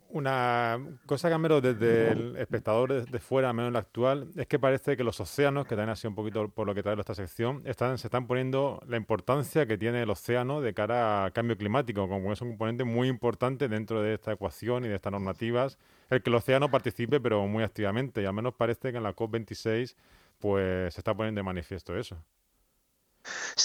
Una 0.09 0.79
cosa 1.05 1.29
que 1.29 1.37
menos 1.37 1.61
desde 1.61 2.11
el 2.11 2.37
espectador 2.37 3.05
de, 3.05 3.19
fuera, 3.19 3.51
menos 3.51 3.67
en 3.67 3.73
la 3.73 3.79
actual, 3.79 4.29
es 4.37 4.47
que 4.47 4.57
parece 4.57 4.95
que 4.95 5.03
los 5.03 5.19
océanos, 5.19 5.65
que 5.65 5.75
también 5.75 5.89
ha 5.89 5.95
sido 5.97 6.11
un 6.11 6.15
poquito 6.15 6.47
por 6.47 6.65
lo 6.65 6.73
que 6.73 6.81
trae 6.81 6.97
esta 6.97 7.13
sección, 7.13 7.61
están, 7.65 7.97
se 7.97 8.07
están 8.07 8.25
poniendo 8.25 8.81
la 8.87 8.95
importancia 8.95 9.65
que 9.65 9.77
tiene 9.77 10.01
el 10.01 10.09
océano 10.09 10.61
de 10.61 10.73
cara 10.73 11.25
al 11.25 11.33
cambio 11.33 11.57
climático, 11.57 12.07
como 12.07 12.31
es 12.31 12.41
un 12.41 12.49
componente 12.49 12.85
muy 12.85 13.09
importante 13.09 13.67
dentro 13.67 14.01
de 14.01 14.13
esta 14.13 14.31
ecuación 14.31 14.85
y 14.85 14.87
de 14.87 14.95
estas 14.95 15.11
normativas, 15.11 15.77
el 16.09 16.21
que 16.21 16.29
el 16.29 16.35
océano 16.35 16.71
participe, 16.71 17.19
pero 17.19 17.45
muy 17.45 17.63
activamente, 17.63 18.21
y 18.21 18.25
al 18.25 18.33
menos 18.33 18.53
parece 18.53 18.91
que 18.91 18.97
en 18.97 19.03
la 19.03 19.13
COP26 19.13 19.95
pues 20.39 20.93
se 20.93 20.99
está 21.01 21.15
poniendo 21.15 21.39
de 21.39 21.43
manifiesto 21.43 21.97
eso. 21.97 22.17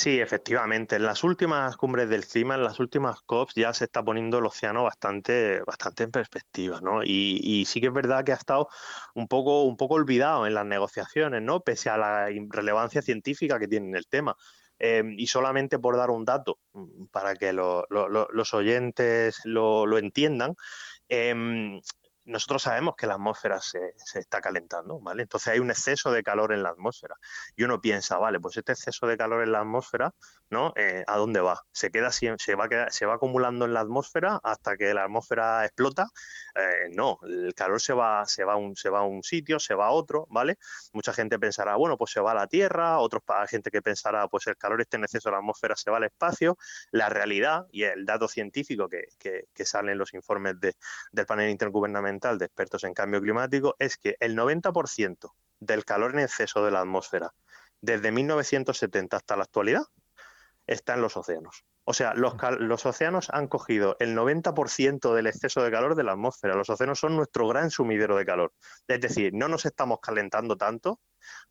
Sí, 0.02 0.18
efectivamente. 0.20 0.96
En 0.96 1.04
las 1.04 1.22
últimas 1.22 1.76
cumbres 1.76 2.08
del 2.08 2.26
clima, 2.26 2.56
en 2.56 2.64
las 2.64 2.80
últimas 2.80 3.20
COPs, 3.22 3.54
ya 3.54 3.72
se 3.72 3.84
está 3.84 4.02
poniendo 4.02 4.38
el 4.38 4.46
océano 4.46 4.82
bastante, 4.82 5.60
bastante 5.62 6.02
en 6.02 6.10
perspectiva, 6.10 6.80
¿no? 6.80 7.04
Y, 7.04 7.64
sí 7.68 7.80
que 7.80 7.86
es 7.86 7.92
verdad 7.92 8.24
que 8.24 8.32
ha 8.32 8.34
estado 8.34 8.68
un 9.14 9.28
poco, 9.28 9.62
un 9.62 9.76
poco 9.76 9.94
olvidado 9.94 10.44
en 10.44 10.54
las 10.54 10.66
negociaciones, 10.66 11.40
¿no? 11.42 11.60
Pese 11.60 11.88
a 11.88 11.98
la 11.98 12.26
relevancia 12.48 13.00
científica 13.00 13.60
que 13.60 13.68
tiene 13.68 13.96
el 13.96 14.08
tema. 14.08 14.36
Em, 14.80 15.14
y 15.16 15.28
solamente 15.28 15.78
por 15.78 15.96
dar 15.96 16.10
un 16.10 16.24
dato, 16.24 16.58
mm, 16.72 17.06
para 17.12 17.36
que 17.36 17.52
los 17.52 18.54
oyentes 18.54 19.40
lo, 19.44 19.98
entiendan, 19.98 20.56
eh, 21.08 21.80
nosotros 22.24 22.62
sabemos 22.62 22.94
que 22.96 23.06
la 23.06 23.14
atmósfera 23.14 23.60
se, 23.60 23.94
se, 23.96 24.20
está 24.20 24.40
calentando, 24.40 25.00
¿vale? 25.00 25.22
Entonces 25.22 25.48
hay 25.48 25.58
un 25.58 25.70
exceso 25.70 26.12
de 26.12 26.22
calor 26.22 26.52
en 26.52 26.62
la 26.62 26.70
atmósfera. 26.70 27.16
Y 27.56 27.64
uno 27.64 27.80
piensa, 27.80 28.18
vale, 28.18 28.40
pues 28.40 28.56
este 28.56 28.72
exceso 28.72 29.06
de 29.06 29.16
calor 29.16 29.42
en 29.42 29.52
la 29.52 29.60
atmósfera, 29.60 30.14
¿no? 30.52 30.72
Eh, 30.76 31.02
¿A 31.06 31.16
dónde 31.16 31.40
va? 31.40 31.62
Se 31.72 31.90
queda 31.90 32.12
se 32.12 32.54
va, 32.54 32.68
se 32.90 33.06
va 33.06 33.14
acumulando 33.14 33.64
en 33.64 33.72
la 33.72 33.80
atmósfera 33.80 34.38
hasta 34.44 34.76
que 34.76 34.92
la 34.94 35.04
atmósfera 35.04 35.64
explota. 35.64 36.08
Eh, 36.54 36.90
no, 36.90 37.18
el 37.22 37.54
calor 37.54 37.80
se 37.80 37.94
va, 37.94 38.26
se 38.26 38.44
va 38.44 38.56
un, 38.56 38.76
se 38.76 38.90
va 38.90 39.00
a 39.00 39.02
un 39.02 39.22
sitio, 39.22 39.58
se 39.58 39.74
va 39.74 39.86
a 39.86 39.90
otro, 39.90 40.26
¿vale? 40.30 40.58
Mucha 40.92 41.14
gente 41.14 41.38
pensará, 41.38 41.76
bueno, 41.76 41.96
pues 41.96 42.12
se 42.12 42.20
va 42.20 42.32
a 42.32 42.34
la 42.34 42.46
Tierra, 42.46 42.98
otros 42.98 43.22
gente 43.48 43.70
que 43.70 43.80
pensará, 43.80 44.28
pues 44.28 44.46
el 44.46 44.56
calor 44.58 44.82
está 44.82 44.98
en 44.98 45.04
exceso 45.04 45.30
de 45.30 45.32
la 45.32 45.38
atmósfera, 45.38 45.74
se 45.74 45.90
va 45.90 45.96
al 45.96 46.04
espacio. 46.04 46.58
La 46.90 47.08
realidad 47.08 47.66
y 47.72 47.84
el 47.84 48.04
dato 48.04 48.28
científico 48.28 48.88
que, 48.88 49.08
que, 49.18 49.46
que 49.54 49.64
sale 49.64 49.92
en 49.92 49.98
los 49.98 50.12
informes 50.12 50.60
de, 50.60 50.74
del 51.12 51.26
panel 51.26 51.50
intergubernamental 51.50 52.38
de 52.38 52.44
expertos 52.44 52.84
en 52.84 52.92
cambio 52.94 53.22
climático 53.22 53.74
es 53.78 53.96
que 53.96 54.16
el 54.20 54.36
90% 54.36 55.32
del 55.60 55.84
calor 55.86 56.12
en 56.12 56.20
exceso 56.20 56.62
de 56.64 56.72
la 56.72 56.80
atmósfera 56.80 57.32
desde 57.80 58.12
1970 58.12 59.16
hasta 59.16 59.36
la 59.36 59.44
actualidad 59.44 59.82
está 60.66 60.94
en 60.94 61.02
los 61.02 61.16
océanos. 61.16 61.64
O 61.84 61.94
sea, 61.94 62.14
los, 62.14 62.34
los 62.60 62.86
océanos 62.86 63.28
han 63.30 63.48
cogido 63.48 63.96
el 63.98 64.16
90% 64.16 65.14
del 65.14 65.26
exceso 65.26 65.62
de 65.62 65.70
calor 65.70 65.96
de 65.96 66.04
la 66.04 66.12
atmósfera. 66.12 66.54
Los 66.54 66.70
océanos 66.70 67.00
son 67.00 67.16
nuestro 67.16 67.48
gran 67.48 67.70
sumidero 67.70 68.16
de 68.16 68.24
calor. 68.24 68.52
Es 68.86 69.00
decir, 69.00 69.32
no 69.34 69.48
nos 69.48 69.66
estamos 69.66 69.98
calentando 70.00 70.56
tanto 70.56 71.00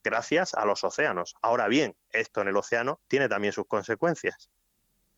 gracias 0.03 0.53
a 0.53 0.65
los 0.65 0.83
océanos. 0.83 1.35
Ahora 1.41 1.67
bien, 1.67 1.95
esto 2.09 2.41
en 2.41 2.47
el 2.47 2.57
océano 2.57 3.01
tiene 3.07 3.27
también 3.27 3.53
sus 3.53 3.65
consecuencias 3.67 4.49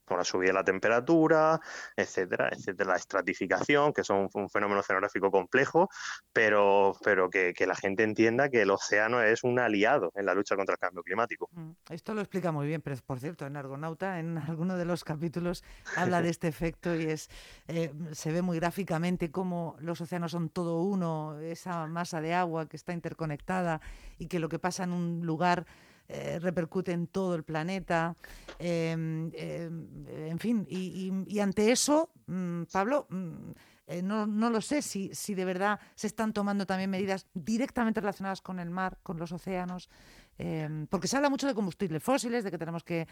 por 0.06 0.18
la 0.18 0.24
subida 0.24 0.48
de 0.48 0.54
la 0.54 0.64
temperatura, 0.64 1.60
etcétera, 1.96 2.50
etcétera, 2.52 2.92
la 2.92 2.98
estratificación, 2.98 3.94
que 3.94 4.02
es 4.02 4.10
un, 4.10 4.30
fenómeno 4.50 4.82
oceanográfico 4.82 5.32
complejo, 5.32 5.90
pero, 6.32 6.96
pero 7.04 7.30
que, 7.30 7.54
la 7.66 7.76
gente 7.76 8.04
entienda 8.04 8.50
que 8.50 8.62
el 8.62 8.72
océano 8.72 9.22
es 9.22 9.44
un 9.44 9.58
aliado 9.58 10.12
en 10.16 10.26
la 10.26 10.34
lucha 10.34 10.56
contra 10.56 10.74
el 10.74 10.80
cambio 10.80 11.02
climático. 11.02 11.50
Mm, 11.52 11.72
esto 11.90 12.14
lo 12.14 12.22
explica 12.22 12.52
muy 12.52 12.68
bien, 12.68 12.82
pero 12.82 12.98
por 13.06 13.20
cierto, 13.20 13.46
en 13.46 13.56
Argonauta, 13.56 14.20
en 14.20 14.38
alguno 14.50 14.78
de 14.78 14.86
los 14.86 15.04
capítulos, 15.04 15.64
habla 15.96 16.22
de 16.22 16.30
este 16.30 16.48
efecto 16.48 16.96
y 16.96 17.06
es 17.06 17.30
eh, 17.68 17.92
se 18.12 18.32
ve 18.32 18.42
muy 18.42 18.60
gráficamente 18.60 19.32
cómo 19.32 19.76
los 19.80 20.02
océanos 20.02 20.32
son 20.32 20.50
todo 20.50 20.82
uno, 20.82 21.40
esa 21.40 21.88
masa 21.88 22.22
de 22.22 22.34
agua 22.34 22.68
que 22.68 22.78
está 22.78 22.94
interconectada 22.94 23.82
y 24.18 24.28
que 24.28 24.40
lo 24.40 24.50
que 24.50 24.60
pasa 24.60 24.84
en 24.84 24.94
un 24.94 25.26
lugar 25.26 25.66
eh, 26.14 26.38
repercute 26.40 26.92
en 26.92 27.08
todo 27.08 27.34
el 27.34 27.44
planeta, 27.44 28.16
em, 28.60 29.32
em, 29.34 29.88
en 30.08 30.38
fin, 30.38 30.68
y, 30.70 31.40
ante 31.40 31.72
eso, 31.72 32.12
mm, 32.28 32.64
Pablo, 32.72 33.08
mm, 33.10 33.52
eh, 33.88 34.04
no, 34.04 34.28
no, 34.28 34.52
lo 34.52 34.62
sé 34.62 34.84
si, 34.84 35.10
si 35.16 35.34
de 35.34 35.44
verdad 35.44 35.80
se 35.96 36.06
están 36.06 36.32
tomando 36.32 36.68
también 36.68 36.92
medidas 36.92 37.26
directamente 37.34 38.00
relacionadas 38.00 38.42
con 38.42 38.60
el 38.60 38.70
mar, 38.70 39.00
con 39.02 39.18
los 39.18 39.32
océanos, 39.32 39.90
em, 40.38 40.86
porque 40.86 41.08
se 41.08 41.18
habla 41.18 41.32
mucho 41.32 41.48
de 41.48 41.56
combustibles 41.56 42.04
fósiles, 42.04 42.44
de 42.44 42.52
que 42.52 42.60
tenemos 42.60 42.84
que, 42.84 43.08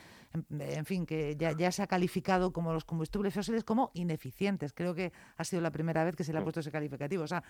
en, 0.51 0.85
fin, 0.85 1.07
que 1.07 1.35
ya, 1.35 1.53
ya, 1.53 1.71
se 1.71 1.81
ha 1.81 1.87
calificado 1.87 2.53
como 2.53 2.71
los 2.71 2.85
combustibles 2.85 3.33
fósiles 3.33 3.63
como 3.63 3.89
ineficientes. 3.95 4.73
Creo 4.73 4.93
que 4.93 5.11
ha 5.37 5.43
sido 5.43 5.61
la 5.63 5.71
primera 5.71 6.03
vez 6.03 6.15
que 6.15 6.23
se 6.23 6.33
le 6.33 6.39
ha 6.39 6.43
puesto 6.43 6.59
ese 6.59 6.71
calificativo. 6.71 7.23
O 7.23 7.27
sea, 7.27 7.43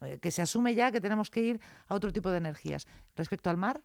eh, 0.00 0.18
que 0.20 0.30
se 0.30 0.40
asume 0.42 0.74
ya 0.74 0.90
que 0.90 1.02
tenemos 1.02 1.30
que 1.30 1.42
ir 1.42 1.60
a 1.88 1.94
otro 1.94 2.12
tipo 2.12 2.30
de 2.30 2.38
energías. 2.38 2.86
Respecto 3.14 3.50
al 3.50 3.58
mar. 3.58 3.82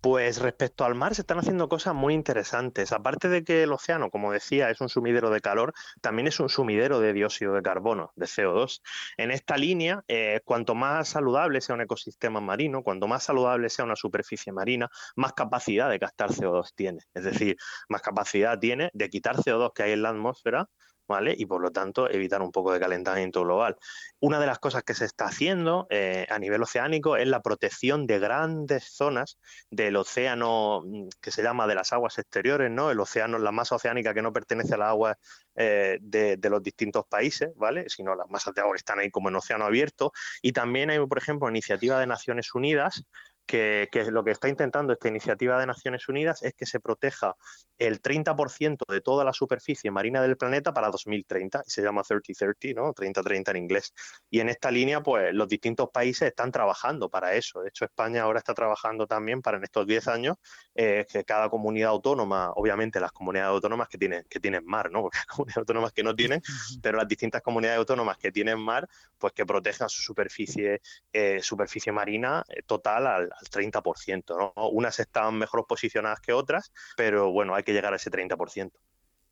Pues 0.00 0.40
respecto 0.40 0.84
al 0.84 0.94
mar 0.94 1.14
se 1.14 1.22
están 1.22 1.38
haciendo 1.38 1.68
cosas 1.68 1.94
muy 1.94 2.14
interesantes. 2.14 2.92
Aparte 2.92 3.28
de 3.28 3.44
que 3.44 3.62
el 3.64 3.72
océano, 3.72 4.10
como 4.10 4.32
decía, 4.32 4.70
es 4.70 4.80
un 4.80 4.88
sumidero 4.88 5.30
de 5.30 5.40
calor, 5.40 5.72
también 6.00 6.28
es 6.28 6.40
un 6.40 6.48
sumidero 6.48 7.00
de 7.00 7.12
dióxido 7.12 7.54
de 7.54 7.62
carbono, 7.62 8.12
de 8.16 8.26
CO2. 8.26 8.80
En 9.16 9.30
esta 9.30 9.56
línea, 9.56 10.02
eh, 10.08 10.40
cuanto 10.44 10.74
más 10.74 11.08
saludable 11.08 11.60
sea 11.60 11.74
un 11.74 11.82
ecosistema 11.82 12.40
marino, 12.40 12.82
cuanto 12.82 13.06
más 13.08 13.24
saludable 13.24 13.68
sea 13.70 13.84
una 13.84 13.96
superficie 13.96 14.52
marina, 14.52 14.88
más 15.16 15.32
capacidad 15.32 15.90
de 15.90 15.98
captar 15.98 16.30
CO2 16.30 16.72
tiene. 16.74 17.00
Es 17.14 17.24
decir, 17.24 17.56
más 17.88 18.02
capacidad 18.02 18.58
tiene 18.58 18.90
de 18.92 19.10
quitar 19.10 19.36
CO2 19.36 19.72
que 19.74 19.82
hay 19.84 19.92
en 19.92 20.02
la 20.02 20.10
atmósfera 20.10 20.68
¿vale? 21.08 21.34
Y 21.36 21.46
por 21.46 21.62
lo 21.62 21.70
tanto 21.70 22.08
evitar 22.08 22.42
un 22.42 22.52
poco 22.52 22.72
de 22.72 22.78
calentamiento 22.78 23.42
global. 23.42 23.76
Una 24.20 24.38
de 24.38 24.46
las 24.46 24.58
cosas 24.58 24.84
que 24.84 24.94
se 24.94 25.06
está 25.06 25.24
haciendo 25.24 25.86
eh, 25.90 26.26
a 26.28 26.38
nivel 26.38 26.62
oceánico 26.62 27.16
es 27.16 27.26
la 27.26 27.40
protección 27.40 28.06
de 28.06 28.18
grandes 28.18 28.84
zonas 28.84 29.38
del 29.70 29.96
océano 29.96 30.82
mm, 30.84 31.08
que 31.20 31.30
se 31.30 31.42
llama 31.42 31.66
de 31.66 31.74
las 31.74 31.92
aguas 31.92 32.18
exteriores, 32.18 32.70
¿no? 32.70 32.90
El 32.90 33.00
océano, 33.00 33.38
la 33.38 33.52
masa 33.52 33.76
oceánica 33.76 34.12
que 34.14 34.22
no 34.22 34.32
pertenece 34.32 34.74
a 34.74 34.78
las 34.78 34.88
aguas 34.90 35.16
eh, 35.56 35.98
de, 36.00 36.36
de, 36.36 36.50
los 36.50 36.62
distintos 36.62 37.06
países, 37.06 37.50
¿vale? 37.56 37.88
Sino 37.88 38.14
las 38.14 38.28
masas 38.28 38.54
de 38.54 38.60
agua 38.60 38.76
están 38.76 38.98
ahí 38.98 39.10
como 39.10 39.30
en 39.30 39.36
océano 39.36 39.64
abierto. 39.64 40.12
Y 40.42 40.52
también 40.52 40.90
hay, 40.90 41.04
por 41.04 41.18
ejemplo, 41.18 41.48
iniciativa 41.48 41.98
de 41.98 42.06
Naciones 42.06 42.54
Unidas 42.54 43.02
que, 43.48 43.88
lo 44.10 44.22
que 44.22 44.30
está 44.30 44.48
intentando 44.48 44.92
esta 44.92 45.08
iniciativa 45.08 45.58
de 45.58 45.66
Naciones 45.66 46.08
Unidas 46.08 46.42
es 46.42 46.54
que 46.54 46.66
se 46.66 46.80
proteja 46.80 47.34
el 47.78 48.02
30% 48.02 48.84
de 48.86 49.00
toda 49.00 49.24
la 49.24 49.32
superficie 49.32 49.90
marina 49.90 50.20
del 50.20 50.36
planeta 50.36 50.72
para 50.72 50.90
2030, 50.90 51.62
y 51.66 51.70
se 51.70 51.82
llama 51.82 52.02
3030, 52.02 52.80
¿no? 52.80 52.92
3030 52.92 53.50
en 53.52 53.56
inglés. 53.56 53.94
Y 54.30 54.40
en 54.40 54.50
esta 54.50 54.70
línea, 54.70 55.02
pues 55.02 55.32
los 55.34 55.48
distintos 55.48 55.88
países 55.90 56.28
están 56.28 56.52
trabajando 56.52 57.08
para 57.08 57.34
eso. 57.34 57.62
De 57.62 57.70
hecho, 57.70 57.86
España 57.86 58.22
ahora 58.22 58.38
está 58.38 58.52
trabajando 58.52 59.06
también 59.06 59.40
para 59.40 59.56
en 59.56 59.64
estos 59.64 59.86
10 59.86 60.08
años 60.08 60.36
eh, 60.74 61.06
que 61.10 61.24
cada 61.24 61.48
comunidad 61.48 61.90
autónoma, 61.90 62.52
obviamente 62.54 63.00
las 63.00 63.12
comunidades 63.12 63.50
autónomas 63.50 63.88
que 63.88 63.96
tienen, 63.96 64.24
que 64.28 64.40
tienen 64.40 64.64
mar, 64.66 64.90
¿no? 64.90 65.02
Porque 65.08 65.18
hay 65.18 65.26
comunidades 65.26 65.56
autónomas 65.56 65.92
que 65.92 66.02
no 66.02 66.14
tienen, 66.14 66.42
pero 66.82 66.98
las 66.98 67.08
distintas 67.08 67.40
comunidades 67.40 67.78
autónomas 67.78 68.18
que 68.18 68.30
tienen 68.30 68.60
mar, 68.60 68.86
pues 69.16 69.32
que 69.32 69.46
protejan 69.46 69.88
su 69.88 70.02
superficie, 70.02 70.82
eh, 71.12 71.40
superficie 71.40 71.92
marina 71.92 72.44
eh, 72.48 72.62
total 72.66 73.06
al, 73.06 73.30
al 73.40 73.48
30%. 73.48 74.36
¿no? 74.36 74.68
Unas 74.68 74.98
están 75.00 75.38
mejor 75.38 75.66
posicionadas 75.66 76.20
que 76.20 76.32
otras, 76.32 76.72
pero 76.96 77.30
bueno, 77.30 77.54
hay 77.54 77.62
que 77.62 77.72
llegar 77.72 77.92
a 77.92 77.96
ese 77.96 78.10
30%. 78.10 78.70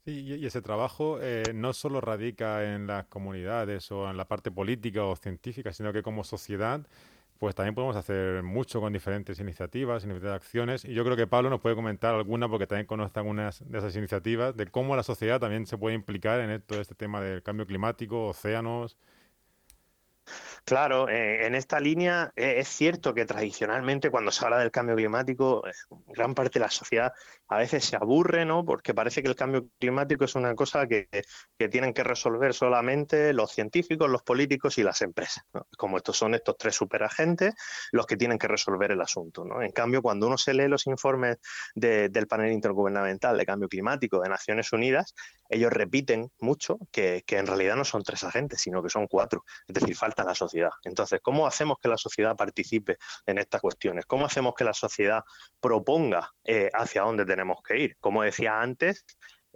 Sí, 0.05 0.21
y 0.21 0.47
ese 0.47 0.63
trabajo 0.63 1.19
eh, 1.21 1.43
no 1.53 1.73
solo 1.73 2.01
radica 2.01 2.63
en 2.63 2.87
las 2.87 3.07
comunidades 3.07 3.91
o 3.91 4.09
en 4.09 4.17
la 4.17 4.29
parte 4.29 4.53
política 4.53 5.05
o 5.05 5.17
científica, 5.17 5.73
sino 5.73 5.93
que 5.93 6.03
como 6.03 6.23
sociedad 6.23 6.87
pues 7.39 7.55
también 7.55 7.75
podemos 7.75 7.97
hacer 7.97 8.43
mucho 8.43 8.81
con 8.81 8.93
diferentes 8.93 9.39
iniciativas, 9.41 10.03
diferentes 10.03 10.31
acciones. 10.31 10.85
Y 10.85 10.95
yo 10.95 11.05
creo 11.05 11.17
que 11.17 11.27
Pablo 11.27 11.51
nos 11.51 11.61
puede 11.61 11.75
comentar 11.75 12.15
alguna, 12.15 12.49
porque 12.49 12.67
también 12.67 12.87
conoce 12.87 13.19
algunas 13.19 13.69
de 13.69 13.79
esas 13.79 13.95
iniciativas, 13.97 14.57
de 14.57 14.67
cómo 14.67 14.97
la 14.97 15.03
sociedad 15.03 15.41
también 15.41 15.67
se 15.67 15.77
puede 15.77 15.95
implicar 15.95 16.41
en 16.41 16.63
todo 16.63 16.81
este 16.81 16.95
tema 16.95 17.21
del 17.21 17.43
cambio 17.43 17.67
climático, 17.67 18.29
océanos, 18.29 18.97
Claro, 20.67 21.09
eh, 21.09 21.47
en 21.47 21.55
esta 21.55 21.79
línea 21.79 22.33
eh, 22.35 22.57
es 22.59 22.67
cierto 22.67 23.15
que 23.15 23.25
tradicionalmente 23.25 24.11
cuando 24.11 24.33
se 24.33 24.45
habla 24.45 24.59
del 24.59 24.73
cambio 24.73 24.97
climático, 24.97 25.65
eh, 25.65 25.71
gran 26.09 26.35
parte 26.35 26.59
de 26.59 26.65
la 26.65 26.71
sociedad 26.73 27.13
a 27.47 27.59
veces 27.59 27.85
se 27.85 27.95
aburre, 27.95 28.45
¿no? 28.45 28.65
Porque 28.65 28.93
parece 28.93 29.23
que 29.23 29.29
el 29.29 29.37
cambio 29.37 29.69
climático 29.79 30.25
es 30.25 30.35
una 30.35 30.57
cosa 30.57 30.89
que, 30.89 31.09
tienen 31.71 31.95
que 31.95 32.03
resolver 32.03 32.53
solamente 32.53 33.33
los 33.33 33.53
científicos, 33.53 34.11
los 34.11 34.25
políticos 34.25 34.77
y 34.79 34.83
las 34.83 35.03
empresas. 35.03 35.45
Como 35.79 35.99
estos 35.99 36.17
son 36.17 36.35
estos 36.35 36.57
tres 36.59 36.75
superagentes 36.75 37.55
los 37.93 38.05
que 38.05 38.17
tienen 38.17 38.37
que 38.37 38.49
resolver 38.49 38.91
el 38.91 39.01
asunto. 39.01 39.45
¿no? 39.45 39.63
En 39.63 39.71
cambio, 39.71 40.03
cuando 40.03 40.27
uno 40.27 40.37
se 40.37 40.53
lee 40.53 40.67
los 40.67 40.89
informes 40.89 41.39
del 41.77 42.27
panel 42.27 42.51
intergubernamental 42.51 43.39
de 43.39 43.47
cambio 43.47 43.69
climático 43.69 44.21
de 44.21 44.31
Naciones 44.31 44.73
Unidas, 44.73 45.15
ellos 45.49 45.73
repiten 45.73 46.31
mucho 46.41 46.79
que, 46.91 47.23
que 47.27 47.39
en 47.39 47.47
realidad 47.47 47.77
no 47.77 47.85
son 47.85 48.03
tres 48.03 48.25
agentes, 48.25 48.61
sino 48.61 48.83
que 48.83 48.91
son 48.91 49.07
cuatro. 49.07 49.45
Es 49.67 49.75
decir, 49.75 49.97
falta 49.97 50.25
la 50.25 50.35
sociedad. 50.35 50.71
Entonces, 50.85 51.21
¿cómo 51.23 51.47
hacemos 51.47 51.79
que 51.81 51.89
la 51.89 51.97
sociedad 51.97 52.37
participe 52.37 52.99
en 53.27 53.39
estas 53.39 53.61
cuestiones? 53.61 54.07
¿Cómo 54.07 54.27
hacemos 54.27 54.55
que 54.55 54.65
la 54.65 54.75
sociedad 54.75 55.23
proponga 55.61 56.33
eh, 56.45 56.71
hacia 56.73 57.03
dónde 57.03 57.25
tenemos 57.25 57.63
que 57.63 57.79
ir? 57.79 57.97
Como 58.01 58.23
decía 58.23 58.61
antes, 58.61 59.05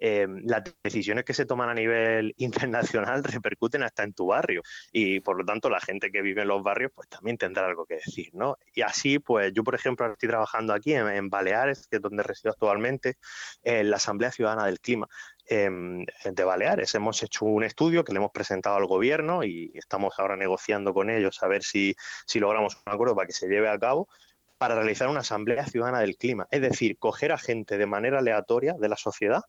eh, 0.03 0.27
las 0.45 0.63
decisiones 0.83 1.25
que 1.25 1.35
se 1.35 1.45
toman 1.45 1.69
a 1.69 1.75
nivel 1.75 2.35
internacional 2.39 3.23
repercuten 3.23 3.83
hasta 3.83 4.03
en 4.03 4.15
tu 4.15 4.27
barrio 4.27 4.63
y 4.93 5.21
por 5.21 5.37
lo 5.37 5.45
tanto 5.45 5.69
la 5.69 5.79
gente 5.79 6.11
que 6.11 6.23
vive 6.23 6.43
en 6.43 6.49
los 6.49 6.63
barrios 6.63 6.91
pues 6.95 7.09
también 7.09 7.37
tendrá 7.37 7.67
algo 7.67 7.85
que 7.85 7.97
decir, 7.97 8.31
¿no? 8.33 8.57
Y 8.75 8.81
así 8.81 9.19
pues 9.19 9.53
yo 9.53 9.63
por 9.63 9.75
ejemplo 9.75 10.11
estoy 10.11 10.29
trabajando 10.29 10.73
aquí 10.73 10.95
en, 10.95 11.29
Baleares, 11.29 11.87
que 11.87 11.97
es 11.97 12.03
donde 12.03 12.23
resido 12.23 12.51
actualmente, 12.53 13.19
en 13.63 13.91
la 13.91 13.97
Asamblea 13.97 14.33
Ciudadana 14.33 14.67
del 14.67 14.81
Clima 14.81 15.07
de 15.51 16.45
Baleares. 16.45 16.95
Hemos 16.95 17.23
hecho 17.23 17.45
un 17.45 17.65
estudio 17.65 18.05
que 18.05 18.13
le 18.13 18.19
hemos 18.19 18.31
presentado 18.31 18.77
al 18.77 18.87
gobierno 18.87 19.43
y 19.43 19.73
estamos 19.75 20.15
ahora 20.19 20.37
negociando 20.37 20.95
con 20.95 21.11
ellos 21.11 21.43
a 21.43 21.49
ver 21.49 21.65
si, 21.65 21.97
si 22.27 22.39
logramos 22.39 22.77
un 22.87 22.93
acuerdo 22.93 23.17
para 23.17 23.27
que 23.27 23.33
se 23.33 23.49
lleve 23.49 23.69
a 23.69 23.79
cabo 23.79 24.09
para 24.59 24.77
realizar 24.77 25.09
una 25.09 25.21
asamblea 25.21 25.67
ciudadana 25.67 26.01
del 26.01 26.17
clima, 26.17 26.47
es 26.51 26.61
decir, 26.61 26.99
coger 26.99 27.33
a 27.33 27.39
gente 27.39 27.79
de 27.79 27.87
manera 27.87 28.19
aleatoria 28.19 28.75
de 28.79 28.89
la 28.89 28.97
sociedad 28.97 29.43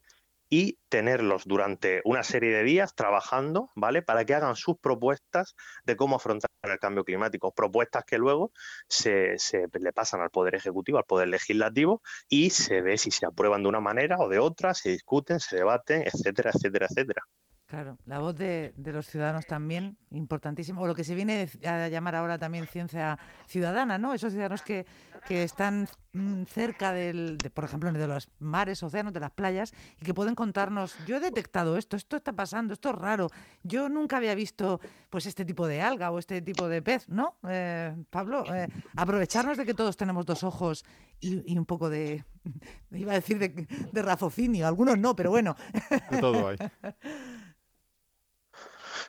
y 0.51 0.77
tenerlos 0.89 1.46
durante 1.46 2.01
una 2.03 2.24
serie 2.24 2.51
de 2.51 2.63
días 2.63 2.93
trabajando, 2.93 3.72
¿vale? 3.74 4.01
Para 4.01 4.25
que 4.25 4.36
hagan 4.36 4.58
sus 4.58 4.77
propuestas 4.77 5.55
de 5.86 5.96
cómo 5.96 6.17
afrontar 6.17 6.51
el 6.63 6.77
cambio 6.77 7.05
climático. 7.05 7.53
Propuestas 7.53 8.03
que 8.03 8.17
luego 8.17 8.51
se, 8.89 9.39
se, 9.39 9.67
le 9.79 9.93
pasan 9.93 10.20
al 10.20 10.29
Poder 10.29 10.55
Ejecutivo, 10.55 10.98
al 10.98 11.05
Poder 11.05 11.29
Legislativo 11.29 12.01
y 12.27 12.50
se 12.50 12.81
ve 12.81 12.98
si 12.98 13.12
se 13.12 13.25
aprueban 13.25 13.63
de 13.63 13.70
una 13.70 13.79
manera 13.79 14.17
o 14.20 14.27
de 14.27 14.39
otra, 14.39 14.74
se 14.74 14.89
discuten, 14.89 15.39
se 15.39 15.55
debaten, 15.55 16.03
etcétera, 16.05 16.51
etcétera, 16.53 16.88
etcétera. 16.89 17.24
Claro, 17.72 17.98
la 18.06 18.20
voz 18.20 18.36
de, 18.36 18.74
los 18.84 19.08
ciudadanos 19.08 19.46
también, 19.46 19.96
importantísimo, 20.12 20.82
o 20.82 20.88
lo 20.88 20.94
que 20.94 21.06
se 21.06 21.16
viene 21.16 21.50
a 21.66 21.88
llamar 21.88 22.16
ahora 22.16 22.38
también 22.38 22.68
ciencia 22.68 23.18
ciudadana, 23.48 23.98
¿no? 23.98 24.13
Esos 24.13 24.34
ciudadanos 24.34 24.62
que, 24.62 24.86
que 25.25 25.44
están 25.44 25.88
mm, 26.12 26.44
cerca 26.48 26.92
del, 26.92 27.38
de, 27.38 27.50
por 27.50 27.63
ejemplo, 27.63 27.90
de 27.90 28.08
los 28.08 28.28
mares, 28.40 28.84
océanos, 28.84 29.13
de 29.13 29.22
las 29.22 29.32
playas, 29.32 29.72
y 30.01 30.04
que 30.04 30.13
pueden 30.13 30.36
contarnos, 30.36 30.98
yo 31.08 31.16
he 31.16 31.20
detectado 31.22 31.78
esto, 31.78 31.96
esto 31.96 32.18
está 32.18 32.34
pasando, 32.34 32.74
esto 32.74 32.90
es 32.90 32.96
raro, 32.96 33.30
yo 33.63 33.88
nunca 33.88 34.18
había 34.18 34.36
visto 34.36 34.82
pues 35.10 35.25
este 35.25 35.46
tipo 35.46 35.66
de 35.66 35.82
alga 35.82 36.12
o 36.12 36.20
este 36.20 36.42
tipo 36.42 36.68
de 36.68 36.82
pez, 36.82 37.08
¿no? 37.08 37.38
Eh, 37.48 37.96
Pablo, 38.10 38.54
eh, 38.54 38.68
aprovecharnos 38.98 39.58
de 39.58 39.66
que 39.66 39.74
todos 39.74 39.96
tenemos 39.96 40.25
dos 40.25 40.44
ojos 40.44 40.84
y, 41.22 41.58
un 41.58 41.66
poco 41.66 41.90
de, 41.90 42.25
iba 42.92 43.13
a 43.13 43.16
decir 43.16 43.40
de, 43.40 43.66
de 43.94 44.01
raciocinio, 44.01 44.68
algunos 44.68 44.98
no, 44.98 45.16
pero 45.16 45.30
bueno. 45.30 45.56
De 46.10 46.20
todo 46.20 46.50
hay. 46.50 46.58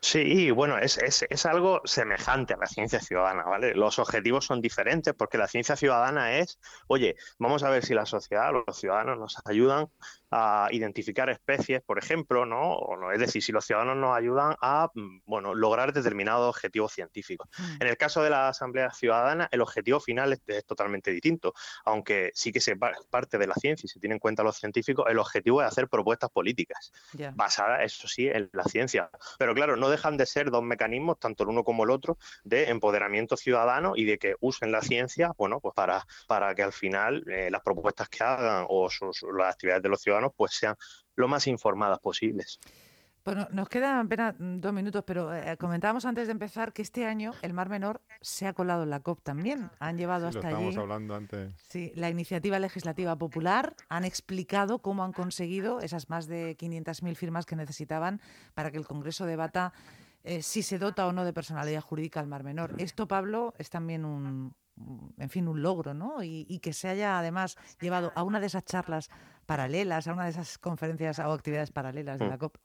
Sí, 0.03 0.51
bueno, 0.51 0.77
es, 0.77 0.97
es, 0.97 1.25
es, 1.29 1.45
algo 1.45 1.79
semejante 1.85 2.53
a 2.53 2.57
la 2.57 2.65
ciencia 2.65 2.99
ciudadana, 2.99 3.43
¿vale? 3.43 3.73
Los 3.73 3.99
objetivos 3.99 4.45
son 4.45 4.59
diferentes 4.59 5.13
porque 5.13 5.37
la 5.37 5.47
ciencia 5.47 5.77
ciudadana 5.77 6.39
es, 6.39 6.59
oye, 6.87 7.15
vamos 7.39 7.63
a 7.63 7.69
ver 7.69 7.85
si 7.85 7.93
la 7.93 8.05
sociedad, 8.05 8.51
los 8.51 8.77
ciudadanos 8.77 9.17
nos 9.17 9.37
ayudan 9.45 9.87
a 10.35 10.67
identificar 10.71 11.29
especies, 11.29 11.83
por 11.83 11.99
ejemplo, 11.99 12.45
¿no? 12.45 12.73
O 12.73 12.97
no 12.97 13.11
es 13.11 13.19
decir, 13.19 13.43
si 13.43 13.51
los 13.51 13.65
ciudadanos 13.65 13.97
nos 13.97 14.17
ayudan 14.17 14.55
a 14.61 14.89
mm, 14.93 15.21
bueno, 15.25 15.53
lograr 15.53 15.93
determinados 15.93 16.49
objetivos 16.49 16.91
científicos. 16.91 17.47
Mm. 17.57 17.81
En 17.81 17.87
el 17.87 17.97
caso 17.97 18.23
de 18.23 18.31
la 18.31 18.47
Asamblea 18.47 18.91
Ciudadana, 18.91 19.47
el 19.51 19.61
objetivo 19.61 19.99
final 19.99 20.33
es, 20.33 20.65
totalmente 20.65 21.11
distinto, 21.11 21.53
aunque 21.85 22.31
sí 22.33 22.51
que 22.51 22.59
se 22.59 22.75
parte 22.75 23.37
de 23.37 23.47
la 23.47 23.53
ciencia 23.53 23.85
y 23.85 23.89
se 23.89 23.99
tiene 23.99 24.15
en 24.15 24.19
cuenta 24.19 24.43
los 24.43 24.57
científicos, 24.57 25.05
el 25.07 25.19
objetivo 25.19 25.61
es 25.61 25.67
hacer 25.67 25.87
propuestas 25.87 26.31
políticas, 26.31 26.91
basadas, 27.35 27.81
eso 27.83 28.07
sí, 28.07 28.27
en 28.27 28.49
la 28.53 28.63
ciencia. 28.63 29.09
Pero 29.37 29.53
claro, 29.53 29.77
no 29.77 29.89
dejan 29.89 30.17
de 30.17 30.25
ser 30.25 30.49
dos 30.49 30.63
mecanismos, 30.63 31.19
tanto 31.19 31.43
el 31.43 31.49
uno 31.49 31.63
como 31.63 31.83
el 31.83 31.91
otro, 31.91 32.17
de 32.43 32.69
empoderamiento 32.69 33.37
ciudadano 33.37 33.93
y 33.95 34.05
de 34.05 34.17
que 34.17 34.35
usen 34.39 34.71
la 34.71 34.81
ciencia, 34.81 35.31
bueno, 35.37 35.59
pues 35.59 35.75
para, 35.75 36.05
para 36.27 36.55
que 36.55 36.63
al 36.63 36.73
final 36.73 37.23
eh, 37.29 37.49
las 37.51 37.61
propuestas 37.61 38.09
que 38.09 38.23
hagan 38.23 38.65
o 38.69 38.89
las 39.37 39.53
actividades 39.53 39.83
de 39.83 39.89
los 39.89 40.01
ciudadanos 40.01 40.22
pues 40.31 40.53
sean 40.53 40.75
lo 41.15 41.27
más 41.27 41.47
informadas 41.47 41.99
posibles. 41.99 42.59
Bueno, 43.25 43.47
nos 43.51 43.69
quedan 43.69 44.05
apenas 44.05 44.35
dos 44.37 44.73
minutos, 44.73 45.03
pero 45.07 45.33
eh, 45.33 45.55
comentábamos 45.57 46.03
antes 46.03 46.27
de 46.27 46.33
empezar 46.33 46.73
que 46.73 46.81
este 46.81 47.05
año 47.05 47.31
el 47.41 47.53
Mar 47.53 47.69
Menor 47.69 48.01
se 48.19 48.47
ha 48.47 48.53
colado 48.53 48.83
en 48.83 48.89
la 48.89 48.99
COP 48.99 49.21
también. 49.21 49.71
Han 49.79 49.97
llevado 49.97 50.27
hasta 50.27 50.51
lo 50.51 50.57
allí. 50.57 50.75
hablando 50.75 51.15
antes. 51.15 51.53
Sí, 51.69 51.93
la 51.95 52.09
iniciativa 52.09 52.59
legislativa 52.59 53.15
popular. 53.15 53.75
Han 53.87 54.03
explicado 54.03 54.79
cómo 54.79 55.05
han 55.05 55.13
conseguido 55.13 55.79
esas 55.79 56.09
más 56.09 56.27
de 56.27 56.57
500.000 56.57 57.15
firmas 57.15 57.45
que 57.45 57.55
necesitaban 57.55 58.19
para 58.55 58.71
que 58.71 58.77
el 58.77 58.85
Congreso 58.85 59.25
debata 59.25 59.71
eh, 60.25 60.41
si 60.41 60.61
se 60.61 60.77
dota 60.77 61.07
o 61.07 61.13
no 61.13 61.23
de 61.23 61.31
personalidad 61.31 61.81
jurídica 61.81 62.19
al 62.19 62.27
Mar 62.27 62.43
Menor. 62.43 62.75
Esto, 62.77 63.07
Pablo, 63.07 63.53
es 63.57 63.69
también 63.69 64.03
un, 64.03 64.53
en 65.17 65.29
fin, 65.29 65.47
un 65.47 65.61
logro, 65.61 65.93
¿no? 65.93 66.23
Y, 66.23 66.59
que 66.59 66.73
se 66.73 66.87
haya 66.87 67.19
además 67.19 67.57
llevado 67.79 68.11
a 68.15 68.23
una 68.23 68.39
de 68.39 68.47
esas 68.47 68.63
charlas 68.65 69.09
paralelas, 69.45 70.07
a 70.07 70.13
una 70.13 70.25
de 70.25 70.31
esas 70.31 70.57
conferencias 70.57 71.19
o 71.19 71.31
actividades 71.31 71.71
paralelas 71.71 72.19
de 72.19 72.25
mm. 72.25 72.29
la 72.29 72.37
COP. 72.37 72.57